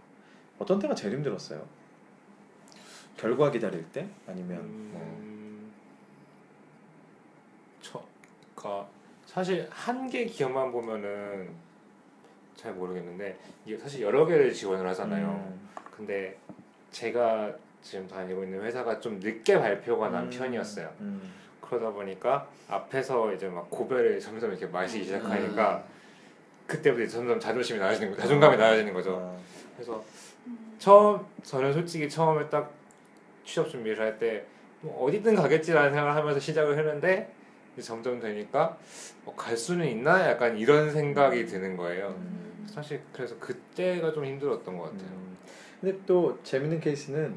[0.58, 1.64] 어떤 때가 제일 힘들었어요?
[3.16, 5.33] 결과 기다릴 때 아니면 뭐
[8.64, 8.86] 음, 저가
[9.26, 11.48] 사실 한 개 기업만 보면은
[12.56, 13.36] 잘 모르겠는데
[13.66, 15.26] 이게 사실 여러 개를 지원을 하잖아요.
[15.26, 16.36] 음, 근데
[16.90, 17.52] 제가
[17.82, 20.90] 지금 다니고 있는 회사가 좀 늦게 발표가 난 음, 편이었어요.
[21.00, 25.84] 음, 그러다 보니까 앞에서 이제 막 고배를 점점 이렇게 마시기 시작하니까
[26.66, 29.16] 그때부터 이제 점점 자존심이 낮아지는 거, 자존감이 낮아지는 거죠.
[29.20, 29.36] 아,
[29.74, 30.02] 그래서
[30.78, 32.70] 처음 저는 솔직히 처음에 딱
[33.44, 34.44] 취업 준비를 할 때
[34.80, 37.32] 뭐 어디든 가겠지라는 생각을 하면서 시작을 했는데
[37.82, 38.76] 점점 되니까
[39.24, 42.08] 어, 갈 수는 있나 약간 이런 생각이 드는 거예요.
[42.08, 42.66] 음.
[42.70, 45.08] 사실 그래서 그때가 좀 힘들었던 것 같아요.
[45.10, 45.36] 음.
[45.80, 47.36] 근데 또 재밌는 케이스는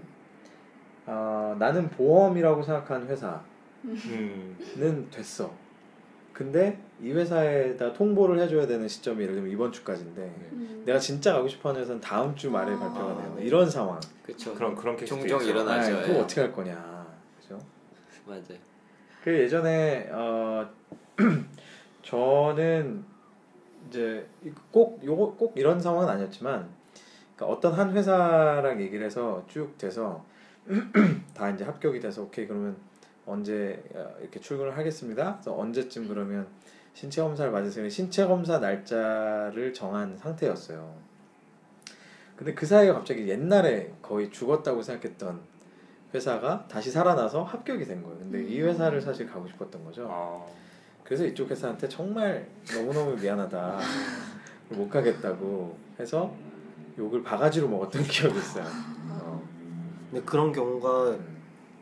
[1.06, 3.40] 어, 나는 보험이라고 생각하는 회사는
[3.86, 5.54] 음, 됐어.
[6.34, 10.22] 근데 이 회사에다 통보를 해줘야 되는 시점이 예를 들면 이번 주까지인데
[10.52, 10.84] 음.
[10.86, 13.36] 내가 진짜 가고 싶어하는 회사는 다음 주 말에 아, 발표가 돼요.
[13.38, 13.44] 네.
[13.46, 14.00] 이런 상황.
[14.24, 14.54] 그렇죠.
[14.54, 15.50] 그런 그런 케이스도 종종 있어요.
[15.54, 15.98] 일어나- 맞아요.
[15.98, 16.20] 아, 그거 예.
[16.20, 17.08] 어떻게 할 거냐.
[17.42, 17.60] 그죠?
[18.26, 18.44] 맞아요.
[19.28, 20.66] 그 예전에 어
[22.02, 23.04] 저는
[23.90, 24.26] 이제
[24.72, 26.70] 꼭 요거 꼭 이런 상황은 아니었지만
[27.36, 30.24] 그러니까 어떤 한 회사랑 얘기를 해서 쭉 돼서
[31.36, 32.78] 다 이제 합격이 돼서 오케이 그러면
[33.26, 35.34] 언제 어, 이렇게 출근을 하겠습니다.
[35.34, 36.48] 그래서 언제쯤 그러면
[36.94, 37.90] 신체 검사를 받으세요.
[37.90, 40.96] 신체 검사 날짜를 정한 상태였어요.
[42.38, 45.57] 근데 그 사이에 갑자기 옛날에 거의 죽었다고 생각했던
[46.14, 48.18] 회사가 다시 살아나서 합격이 된 거예요.
[48.20, 50.08] 근데 이 회사를 사실 가고 싶었던 거죠.
[50.10, 50.46] 아,
[51.04, 53.80] 그래서 이쪽 회사한테 정말 너무너무 미안하다.
[54.70, 56.34] 못 가겠다고 해서
[56.98, 58.66] 욕을 바가지로 먹었던 기억이 있어요.
[59.10, 59.42] 어.
[60.12, 61.18] 근데 그런 경우가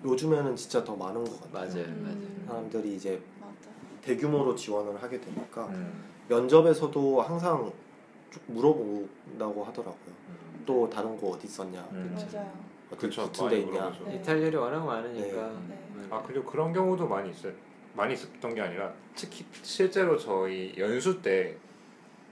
[0.03, 1.67] 요즘에는 진짜 더 많은 것 같아요.
[1.69, 1.85] 맞아요.
[1.87, 2.45] 음.
[2.45, 2.47] 맞아요.
[2.47, 3.21] 사람들이 이제.
[4.03, 6.03] 대규모로 지원을 하게 되니까 음.
[6.27, 7.71] 면접에서도 항상
[8.29, 10.13] 쭉 물어본다고 하더라고요.
[10.29, 10.63] 음.
[10.63, 11.79] 또 다른 거 어디 있었냐?
[11.91, 12.15] 음.
[12.15, 12.51] 맞아요.
[12.97, 13.71] 그쵸, 붙은 데 있냐?
[13.71, 14.05] 물어보죠.
[14.05, 14.15] 네.
[14.15, 15.51] 이탈률이 워낙 많으니까.
[15.67, 16.07] 네.
[16.09, 17.53] 아 그리고 그런 경우도 많이 있어요.
[17.93, 21.55] 많이 있었던 게 아니라 특히 실제로 저희 연수 때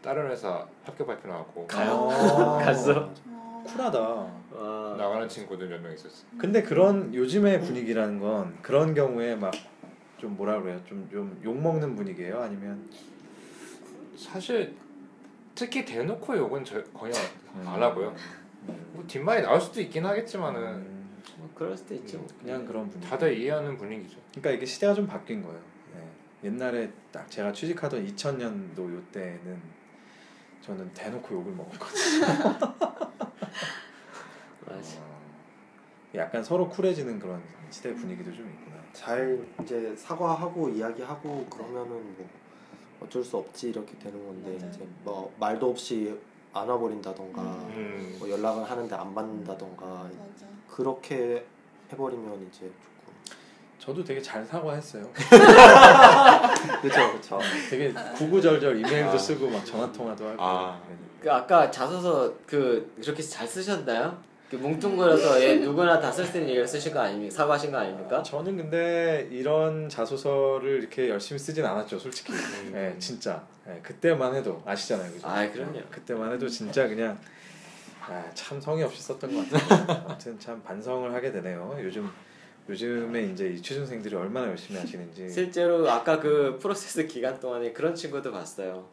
[0.02, 2.10] 다른 회사 합격 발표 나왔고 가요?
[2.12, 3.10] 아, 갔어?
[3.26, 3.64] 어.
[3.66, 4.00] 쿨하다.
[4.00, 4.96] 와.
[4.98, 6.28] 나가는 친구들 몇 명 있었어요.
[6.38, 9.52] 근데 그런 요즘의 분위기라는 건 그런 경우에 막
[10.20, 10.80] 좀 뭐라 그래요?
[10.88, 12.42] 좀 좀 욕 먹는 분위기예요?
[12.42, 12.90] 아니면
[14.18, 14.74] 사실
[15.56, 17.12] 특히 대놓고 욕은 저, 거의
[17.56, 17.68] 음.
[17.68, 18.16] 안 하고요.
[18.70, 18.92] 음.
[18.94, 21.22] 뭐 뒷말이 나올 수도 있긴 하겠지만은 음.
[21.38, 22.26] 뭐 그럴 수도 있죠.
[22.42, 23.10] 그냥 그런 분위기.
[23.10, 24.18] 다들 이해하는 분위기죠.
[24.32, 25.60] 그러니까 이게 시대가 좀 바뀐 거예요.
[25.94, 26.50] 네.
[26.50, 29.62] 옛날에 딱 제가 취직하던 2000년도 요때는
[30.62, 32.26] 저는 대놓고 욕을 먹었거든요.
[34.66, 35.00] 맞아.
[35.00, 35.14] 어,
[36.16, 38.78] 약간 서로 쿨해지는 그런 시대 분위기도 좀 있구나.
[38.94, 42.30] 잘 이제 사과하고 이야기하고 그러면은 뭐
[43.02, 44.70] 어쩔 수 없지 이렇게 되는 건데 맞아요.
[44.70, 46.18] 이제 뭐 말도 없이
[46.54, 48.16] 안 와버린다던가 음.
[48.20, 50.46] 뭐 연락을 하는데 안 받는다던가 맞아.
[50.70, 51.46] 그렇게
[51.92, 53.14] 해버리면 이제 조금
[53.80, 55.10] 저도 되게 잘 사과했어요.
[56.82, 57.40] 그렇죠 그렇죠
[57.70, 59.18] 되게 구구절절 이메일도 아.
[59.18, 60.38] 쓰고 막 전화 통화도 하고.
[60.40, 60.80] 아.
[61.20, 64.18] 그 아까 자소서 그 이렇게 잘 쓰셨나요?
[64.54, 67.34] 그 뭉뚱그려서 얘 누구나 다 쓸 수 있는 얘기를 쓰신 거 아닙니까?
[67.36, 68.22] 사과하신 거 아닙니까?
[68.22, 72.34] 저는 근데 이런 자소서를 이렇게 열심히 쓰진 않았죠, 솔직히.
[72.34, 72.72] 음.
[72.76, 73.44] 예, 진짜.
[73.68, 75.28] 예, 그때만 해도 아시잖아요, 그죠?
[75.28, 75.80] 아, 그럼요.
[75.90, 77.18] 그때만 해도 진짜 그냥
[78.08, 80.04] 아, 참 성의 없이 썼던 것 같아요.
[80.08, 81.76] 아무튼 참 반성을 하게 되네요.
[81.82, 82.08] 요즘
[82.70, 85.30] 요즘에 이제 이 취준생들이 얼마나 열심히 하시는지.
[85.30, 88.88] 실제로 아까 그 프로세스 기간 동안에 그런 친구도 봤어요.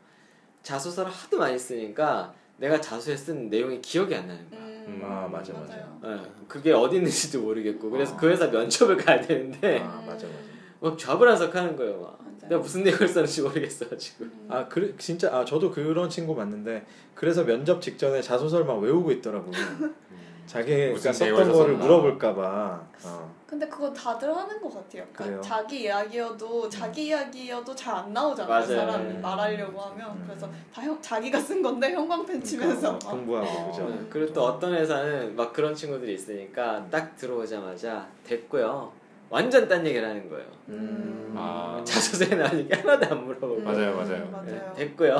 [0.63, 4.70] 자소서를 하도 많이 쓰니까 내가 자소에 쓴 내용이 기억이 안 나는 거야.
[4.87, 6.01] 음, 아, 맞아, 맞아요.
[6.05, 8.17] 예, 그게 어디 있는지도 모르겠고 그래서 아.
[8.17, 10.39] 그 회사 면접을 가야 되는데 아 맞아 맞아.
[10.81, 12.01] 막 좌불안석하는 거예요.
[12.01, 12.19] 막.
[12.21, 12.49] 맞아요.
[12.49, 14.27] 내가 무슨 내용을 썼는지 모르겠어 지금.
[14.27, 14.47] 음.
[14.49, 19.53] 아 그래 진짜 아 저도 그런 친구 봤는데 그래서 면접 직전에 자소서를 막 외우고 있더라고요.
[20.47, 21.77] 자기가 썼던 거를.
[21.77, 22.89] 물어볼까봐.
[23.05, 23.40] 어.
[23.51, 25.05] 근데 그거 다들 하는 것 같아요.
[25.13, 25.41] 그러니까 그래요?
[25.41, 28.49] 자기 이야기여도 자기 이야기여도 잘 안 나오잖아요.
[28.49, 28.67] 맞아요.
[28.87, 29.19] 사람이 네.
[29.19, 30.25] 말하려고 하면 음.
[30.25, 33.89] 그래서 다 형, 자기가 쓴 건데 형광펜 치면서 그러니까 공부하고 그죠.
[33.89, 38.93] 네, 그리고 또 어떤 회사는 막 그런 친구들이 있으니까 딱 들어오자마자 됐고요.
[39.29, 40.47] 완전 딴 얘기를 하는 거예요.
[40.69, 41.35] 음.
[41.37, 41.81] 아.
[41.85, 44.29] 자소서에 나온 얘기 하나도 안 물어보고 음, 맞아요, 맞아요.
[44.31, 44.45] 맞아요.
[44.47, 45.19] 네, 됐고요.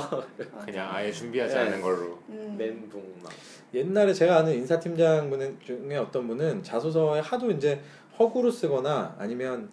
[0.65, 1.61] 그냥 아예 준비하지 네.
[1.63, 2.19] 않은 걸로.
[2.29, 2.55] 음.
[2.57, 3.33] 멘붕 막.
[3.73, 7.81] 옛날에 제가 아는 인사팀장 분 중에 어떤 분은 자소서에 하도 이제
[8.21, 9.71] 허구로 쓰거나 아니면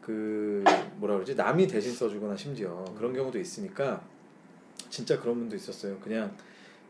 [0.00, 0.62] 그
[0.96, 4.00] 뭐라 그러지 남이 대신 써주거나 심지어 그런 경우도 있으니까
[4.88, 5.98] 진짜 그런 분도 있었어요.
[5.98, 6.34] 그냥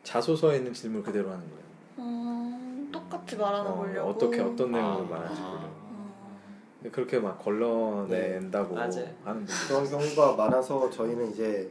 [0.02, 1.64] 자소서에 있는 질문 그대로 하는 거예요.
[1.98, 4.10] 음, 똑같이 말하나 어, 보려고.
[4.10, 5.08] 어떻게 어떤 내용으로 아.
[5.08, 5.66] 말하는지 보려고.
[5.66, 6.40] 어.
[6.76, 8.80] 근데 그렇게 막 걸러낸다고 네.
[9.24, 11.70] 하는 분들 그런 경우가 많아서 저희는 이제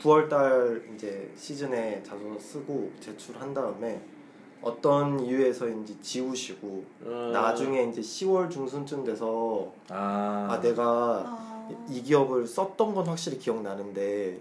[0.00, 4.02] 9월달 이제 시즌에 자소서 쓰고 제출한 다음에
[4.64, 11.68] 어떤 이유에서인지 지우시고 어, 나중에 이제 10월 중순쯤 돼서 아, 아 내가 아.
[11.88, 14.38] 이 기업을 썼던 건 확실히 기억나는데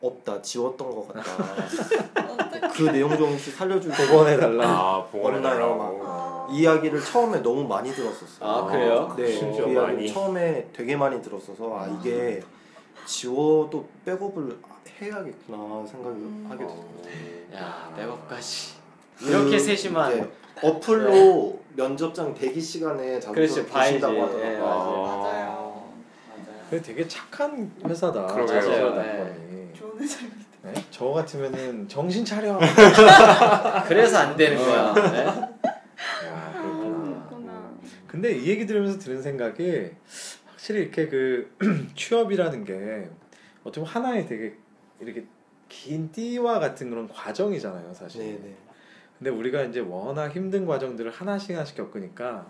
[0.00, 2.70] 없다 지웠던 것 같다.
[2.74, 4.68] 그 내용 좀 혹시 살려줄 수 복원해 달라.
[4.68, 5.54] 아 복원해 없나요?
[5.54, 6.02] 달라고.
[6.04, 6.48] 아.
[6.50, 8.48] 이 이야기를 처음에 너무 많이 들었었어요.
[8.48, 9.12] 아, 그래요?
[9.16, 10.12] 네, 심지어 그 이야기를 많이.
[10.12, 12.40] 처음에 되게 많이 들었어서 아 이게
[13.04, 14.58] 지워도 백업을
[15.00, 16.46] 해야겠구나 생각을 음.
[16.48, 16.84] 하게 됐어요.
[17.54, 18.75] 야 백업까지 그
[19.22, 20.30] 이렇게 세심한 이제
[20.62, 24.00] 어플로 면접장 대기 시간에 그렇지, 자소서를 봐야지.
[24.00, 24.66] 보신다고 예, 하더라고요.
[24.66, 25.16] 맞아요.
[25.18, 25.86] 맞아요.
[26.70, 28.26] 그게 되게 착한 회사다.
[28.26, 28.60] 그러게요.
[28.60, 28.90] 맞아요.
[28.94, 29.70] 낙관이.
[29.74, 30.46] 좋은 회사입니다.
[30.62, 30.74] 네?
[30.90, 32.58] 저 같으면은 정신 차려.
[33.86, 34.94] 그래서 안 되는 거야.
[34.94, 35.26] 네?
[35.26, 35.52] 야,
[36.32, 37.26] 아, 그렇구나.
[37.28, 37.72] 그렇구나.
[38.08, 39.90] 근데 이 얘기 들으면서 드는 생각이
[40.46, 41.54] 확실히 이렇게 그
[41.94, 43.08] 취업이라는 게
[43.62, 44.54] 어떻게 하나의 되게
[45.00, 45.24] 이렇게
[45.68, 48.22] 긴 띠와 같은 그런 과정이잖아요, 사실.
[48.22, 48.54] 네네.
[49.18, 52.46] 근데 우리가 이제 워낙 힘든 과정들을 하나씩 하나씩 겪으니까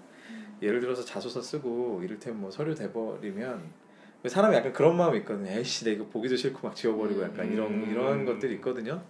[0.63, 3.63] 예를 들어서 자소서 쓰고 이를테면 뭐 서류 대버리면
[4.27, 5.51] 사람이 약간 그런 마음이 있거든요.
[5.51, 7.89] 에이씨, 내가 이거 보기도 싫고 막 지워버리고 약간 이런 음.
[7.91, 9.03] 이런 것들이 있거든요.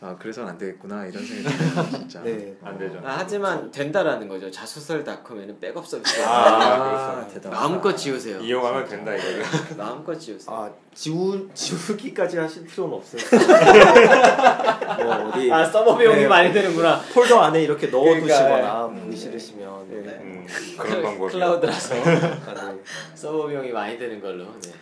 [0.00, 0.06] 네.
[0.06, 2.22] 아 그래서는 안 되겠구나 이런 생각이 들어요, 진짜.
[2.22, 2.54] 네.
[2.62, 2.98] 안 되죠.
[3.04, 4.50] 아, 하지만 된다라는 거죠.
[4.50, 6.22] 자소서닷컴에는 백업 서비스.
[6.22, 7.50] 아, 아, 대단하다.
[7.62, 8.38] 마음껏 지우세요.
[8.40, 9.42] 이용하면 된다 이거를.
[9.78, 10.54] 마음껏 지우세요.
[10.54, 13.22] 아 지우 지우기까지 하실 필요는 없어요.
[15.04, 16.28] 뭐 어디 아 서버 비용이 네.
[16.28, 17.00] 많이 드는구나.
[17.12, 19.12] 폴더 안에 이렇게 넣어두시거나 그러니까, 보기 음.
[19.16, 19.96] 싫으시면 네.
[20.02, 20.10] 네.
[20.20, 20.46] 음,
[20.78, 21.32] 그런 방법이.
[21.32, 22.78] 클라우드라서 아, 네.
[23.14, 24.44] 서버 비용이 많이 드는 걸로.
[24.60, 24.72] 네.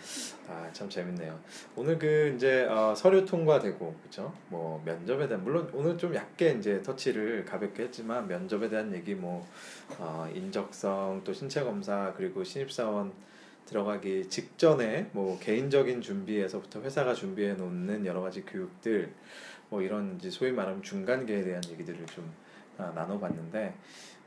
[0.53, 1.39] 아, 참 재밌네요.
[1.75, 4.33] 오늘 그 이제 어, 서류 통과되고 그렇죠?
[4.49, 9.47] 뭐 면접에 대한 물론 오늘 좀 얕게 이제 터치를 가볍게 했지만 면접에 대한 얘기 뭐
[9.97, 13.11] 어, 인적성 또 신체 검사 그리고 신입사원
[13.65, 19.11] 들어가기 직전에 뭐 개인적인 준비에서부터 회사가 준비해 놓는 여러 가지 교육들
[19.69, 22.31] 뭐 이런 이제 소위 말하면 중간계에 대한 얘기들을 좀
[22.77, 23.73] 아, 나눠봤는데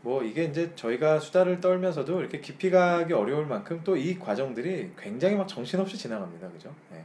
[0.06, 5.34] 뭐 이게 이제 저희가 수다를 떨면서도 이렇게 깊이 가기 어려울 만큼 또 이 과정들이 굉장히
[5.34, 6.72] 막 정신없이 지나갑니다, 그죠?
[6.92, 7.02] 네.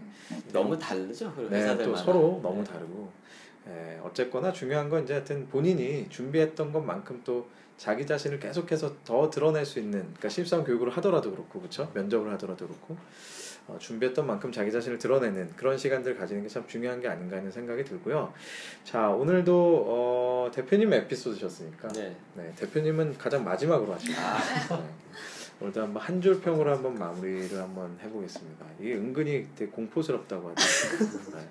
[0.54, 1.34] 너무 다르죠.
[1.36, 1.78] 그 네.
[1.80, 2.72] 또 서로 너무 네.
[2.72, 3.12] 다르고
[3.68, 9.66] 예, 어쨌거나 중요한 건 이제 하여튼 본인이 준비했던 것만큼 또 자기 자신을 계속해서 더 드러낼
[9.66, 12.98] 수 있는 그러니까 신입사원 교육을 하더라도 그렇고 그렇죠 면접을 하더라도 그렇고
[13.68, 17.52] 어, 준비했던 만큼 자기 자신을 드러내는 그런 시간들을 가지는 게 참 중요한 게 아닌가 하는
[17.52, 18.34] 생각이 들고요.
[18.84, 22.16] 자 오늘도 어, 대표님 에피소드셨으니까 네.
[22.36, 24.84] 네, 대표님은 가장 마지막으로 하시고 네.
[25.62, 28.66] 오늘도 한번 한 줄 평으로 한번 마무리를 한번 해보겠습니다.
[28.80, 31.22] 이게 은근히 되게 공포스럽다고 하더라고요.
[31.38, 31.50] 네.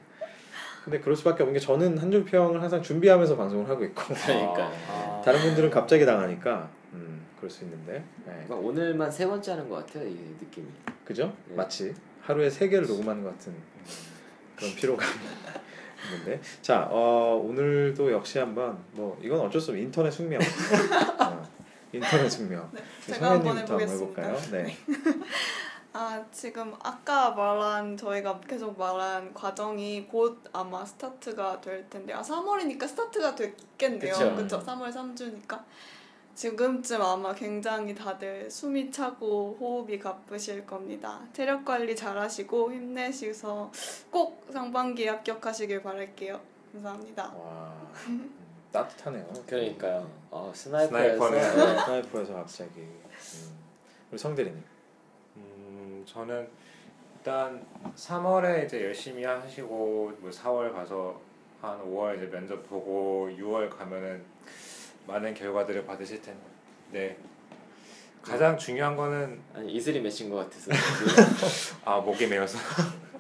[0.84, 4.70] 근데 그럴 수밖에 없는 게 저는 한 줄 평을 항상 준비하면서 방송을 하고 있고 그러니까.
[4.88, 8.44] 아, 다른 분들은 갑자기 당하니까 음, 그럴 수 있는데 네.
[8.46, 10.06] 그러니까 오늘만 세 번째 하는 것 같아요.
[10.06, 10.68] 이 느낌이.
[11.04, 11.34] 그죠?
[11.48, 11.54] 네.
[11.54, 13.54] 마치 하루에 세 개를 녹음하는 것 같은
[14.54, 15.10] 그런 피로감이
[16.12, 20.38] 있는데 자 어, 오늘도 역시 한번 뭐 이건 어쩔 수 없는 인터넷 숙명
[21.18, 21.42] 어,
[21.92, 24.22] 인터넷 숙명 네, 제가 한번 해보겠습니다.
[24.22, 24.50] 해볼까요?
[24.52, 24.76] 네.
[25.92, 32.86] 아 지금 아까 말한 저희가 계속 말한 과정이 곧 아마 스타트가 될 텐데 아 3월이니까
[32.86, 34.36] 스타트가 됐겠네요.
[34.36, 34.62] 그쵸?
[34.64, 35.64] 3월 3주니까
[36.34, 41.20] 지금쯤 아마 굉장히 다들 숨이 차고 호흡이 가쁘실 겁니다.
[41.32, 43.70] 체력 관리 잘 하시고 힘내셔서
[44.10, 46.40] 꼭 상반기에 합격하시길 바랄게요.
[46.72, 47.34] 감사합니다.
[47.34, 47.74] 와
[48.06, 48.32] 음,
[48.72, 49.26] 따뜻하네요.
[49.46, 50.08] 그러니까요.
[50.30, 51.30] 어, 스나이퍼에서 스나이퍼는-
[51.76, 51.80] 네.
[51.84, 53.58] 스나이퍼에서 갑자기 음.
[54.10, 54.62] 우리 성대리님
[55.36, 56.48] 음, 저는
[57.18, 57.66] 일단
[57.96, 61.20] 3월에 이제 열심히 하시고 뭐 4월 가서
[61.60, 64.24] 한 5월 이제 면접 보고 6월 가면은
[65.06, 66.40] 많은 결과들을 받으실 텐데
[66.90, 67.16] 네.
[68.22, 70.70] 가장 중요한 거는 아니 이슬이 맺힌 것 같아서.
[71.84, 72.58] 아 목이 메어서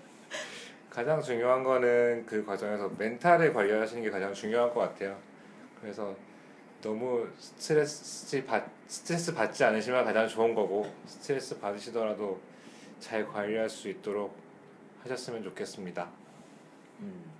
[0.90, 5.16] 가장 중요한 거는 그 과정에서 멘탈을 관리하시는 게 가장 중요한 것 같아요.
[5.80, 6.14] 그래서
[6.82, 12.40] 너무 스트레스 받 스트레스 받지 않으시면 가장 좋은 거고 스트레스 받으시더라도
[12.98, 14.36] 잘 관리할 수 있도록
[15.02, 16.08] 하셨으면 좋겠습니다.
[17.00, 17.39] 음.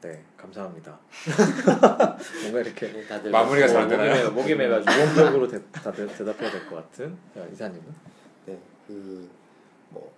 [0.00, 0.96] 네, 감사합니다.
[2.42, 4.12] 뭔가 이렇게 네, 다들 마무리가 뭐, 잘 되나요?
[4.12, 7.84] 매- 목이 매가지고 대, 다들 대답해야 될 것 같은 자, 이사님은
[8.46, 9.28] 네, 그
[9.90, 10.12] 뭐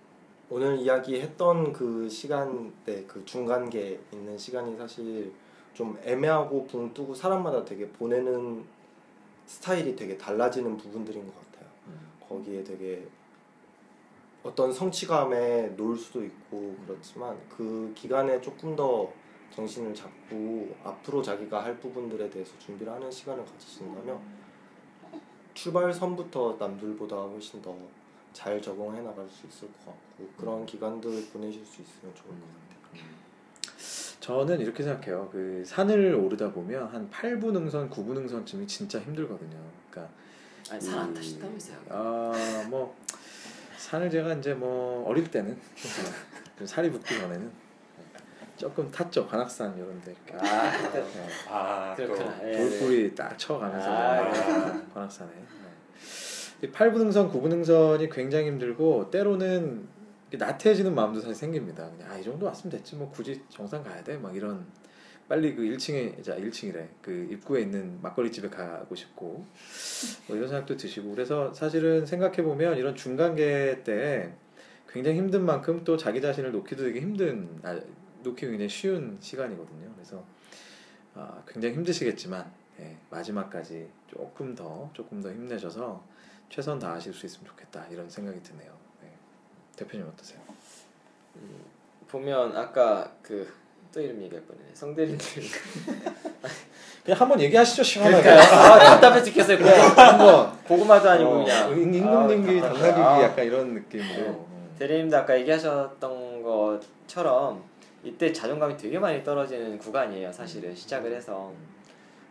[0.49, 5.31] 오늘 이야기했던 그 시간대 그 중간계 있는 시간이 사실
[5.73, 8.63] 좀 애매하고 붕 뜨고 사람마다 되게 보내는
[9.45, 11.69] 스타일이 되게 달라지는 부분들인 것 같아요.
[12.27, 13.07] 거기에 되게
[14.43, 19.09] 어떤 성취감에 놓을 수도 있고 그렇지만 그 기간에 조금 더
[19.53, 24.19] 정신을 잡고 앞으로 자기가 할 부분들에 대해서 준비를 하는 시간을 가지신다면
[25.53, 27.75] 출발선부터 남들보다 훨씬 더
[28.33, 32.47] 잘 적응해 나갈 수 있을 것 같고 그런 기간들 보내실 수 있으면 좋을 것
[32.93, 33.11] 같아요.
[34.19, 35.29] 저는 이렇게 생각해요.
[35.31, 39.57] 그 산을 오르다 보면 한 8분 능선, 9분 능선쯤이 진짜 힘들거든요.
[39.89, 40.13] 그러니까
[40.69, 41.77] 아니 산안 타신다면서요?
[41.89, 42.95] 아, 뭐
[43.77, 45.59] 산을 제가 이제 뭐 어릴 때는
[46.57, 47.51] 좀 살이 붙기 전에는
[48.61, 49.25] 조금 탔죠.
[49.25, 50.45] 관악산 이런 데 이렇게.
[50.47, 51.27] 아 네.
[51.49, 52.39] 아, 그렇구나.
[52.43, 52.57] 예, 네.
[52.57, 54.83] 돌뿌리 딱 쳐가면서 아, 네.
[54.93, 55.31] 관악산에
[56.61, 56.69] 네.
[56.69, 59.87] 8분 능선, 9분 능선이 굉장히 힘들고 때로는
[60.31, 61.89] 나태해지는 마음도 사실 생깁니다.
[61.89, 64.15] 그냥 아, 이 정도 왔으면 됐지 뭐 굳이 정상 가야 돼?
[64.17, 64.63] 막 이런
[65.27, 69.43] 빨리 그 1층에 자 1층이래 그 입구에 있는 막걸리 집에 가고 싶고
[70.27, 74.33] 뭐 이런 생각도 드시고 그래서 사실은 생각해 보면 이런 중간계 때
[74.87, 77.79] 굉장히 힘든 만큼 또 자기 자신을 놓기도 되게 힘든 아,
[78.23, 79.91] 놓기 굉장히 쉬운 시간이거든요.
[79.95, 80.23] 그래서
[81.15, 86.03] 아, 굉장히 힘드시겠지만 예, 마지막까지 조금 더 조금 더 힘내셔서
[86.49, 88.71] 최선 다하실 수 있으면 좋겠다 이런 생각이 드네요.
[89.01, 89.09] 네.
[89.75, 90.39] 대표님 어떠세요?
[92.07, 93.61] 보면 아까 그
[93.93, 94.69] 또 이름 얘기할 뻔했네.
[94.73, 95.19] 성대리님.
[97.03, 98.29] 그냥 한번 얘기하시죠 시원하게.
[98.29, 99.57] 아, 답답해 죽겠어요.
[99.57, 99.69] 고구,
[100.01, 101.71] 한번 고구마도 아니고 어, 그냥.
[101.71, 103.23] 임- 임금님기 아, 당나귀기 아.
[103.23, 104.07] 약간 이런 느낌으로.
[104.07, 104.27] 네.
[104.29, 104.75] 음.
[104.79, 107.63] 대리님도 아까 얘기하셨던 것처럼
[108.03, 110.31] 이때 자존감이 되게 많이 떨어지는 구간이에요.
[110.31, 111.51] 사실은 시작을 해서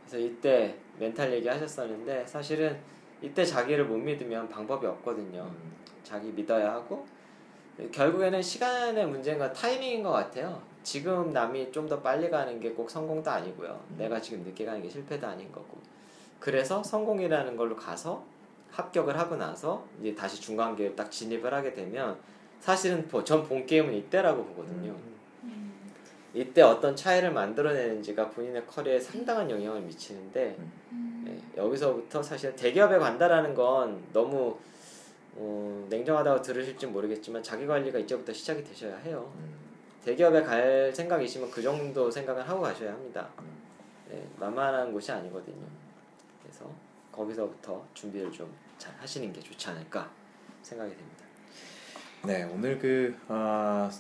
[0.08, 2.76] 그래서 이때 멘탈 얘기 하셨었는데 사실은
[3.22, 5.42] 이때 자기를 못 믿으면 방법이 없거든요.
[5.42, 5.72] 음.
[6.02, 7.06] 자기 믿어야 하고
[7.92, 10.60] 결국에는 시간의 문제인가 타이밍인 것 같아요.
[10.82, 13.80] 지금 남이 좀 더 빨리 가는 게 꼭 성공도 아니고요.
[13.90, 13.96] 음.
[13.98, 15.78] 내가 지금 늦게 가는 게 실패도 아닌 거고.
[16.40, 18.24] 그래서 성공이라는 걸로 가서
[18.70, 22.18] 합격을 하고 나서 이제 다시 중간계에 딱 진입을 하게 되면
[22.60, 24.92] 사실은 뭐전본 게임은 이때라고 보거든요.
[24.92, 25.19] 음.
[26.32, 30.56] 이때 어떤 차이를 만들어내는지가 본인의 커리어에 상당한 영향을 미치는데
[30.92, 31.24] 음.
[31.26, 34.56] 예, 여기서부터 사실 대기업에 간다라는 건 너무
[35.36, 39.32] 어, 냉정하다고 들으실지 모르겠지만 자기 관리가 이제부터 시작이 되셔야 해요.
[39.38, 39.54] 음.
[40.04, 43.28] 대기업에 갈 생각이시면 그 정도 생각을 하고 가셔야 합니다.
[44.12, 45.66] 예, 만만한 곳이 아니거든요.
[46.42, 46.70] 그래서
[47.12, 50.10] 거기서부터 준비를 좀 잘 하시는 게 좋지 않을까
[50.62, 51.24] 생각이 됩니다.
[52.24, 53.90] 네, 오늘 그 아,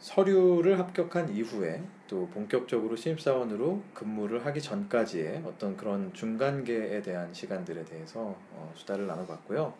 [0.00, 8.34] 서류를 합격한 이후에 또 본격적으로 신입사원으로 근무를 하기 전까지의 어떤 그런 중간계에 대한 시간들에 대해서
[8.52, 9.74] 어, 수다를 나눠봤고요.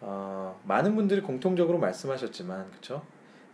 [0.00, 3.06] 어, 많은 분들이 공통적으로 말씀하셨지만, 그렇죠?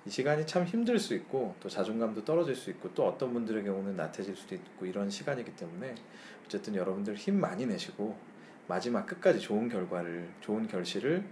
[0.06, 3.96] 이 시간이 참 힘들 수 있고 또 자존감도 떨어질 수 있고 또 어떤 분들의 경우는
[3.96, 5.94] 나태해질 수도 있고 이런 시간이기 때문에
[6.46, 8.16] 어쨌든 여러분들 힘 많이 내시고
[8.66, 11.22] 마지막 끝까지 좋은 결과를 좋은 결실을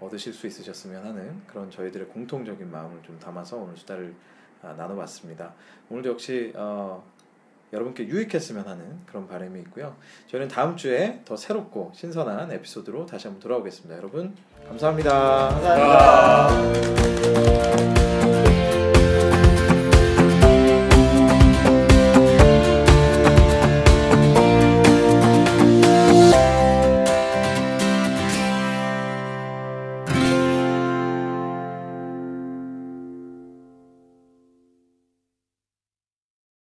[0.00, 4.14] 얻으실 수 있으셨으면 하는 그런 저희들의 공통적인 마음을 좀 담아서 오늘 수다를
[4.62, 5.54] 아, 나눠봤습니다.
[5.90, 7.04] 오늘도 역시 어,
[7.72, 9.96] 여러분께 유익했으면 하는 그런 바람이 있고요.
[10.28, 13.96] 저희는 다음 주에 더 새롭고 신선한 에피소드로 다시 한번 돌아오겠습니다.
[13.96, 14.34] 여러분
[14.66, 15.48] 감사합니다.
[15.48, 16.46] 감사합니다.
[16.48, 18.05] 감사합니다.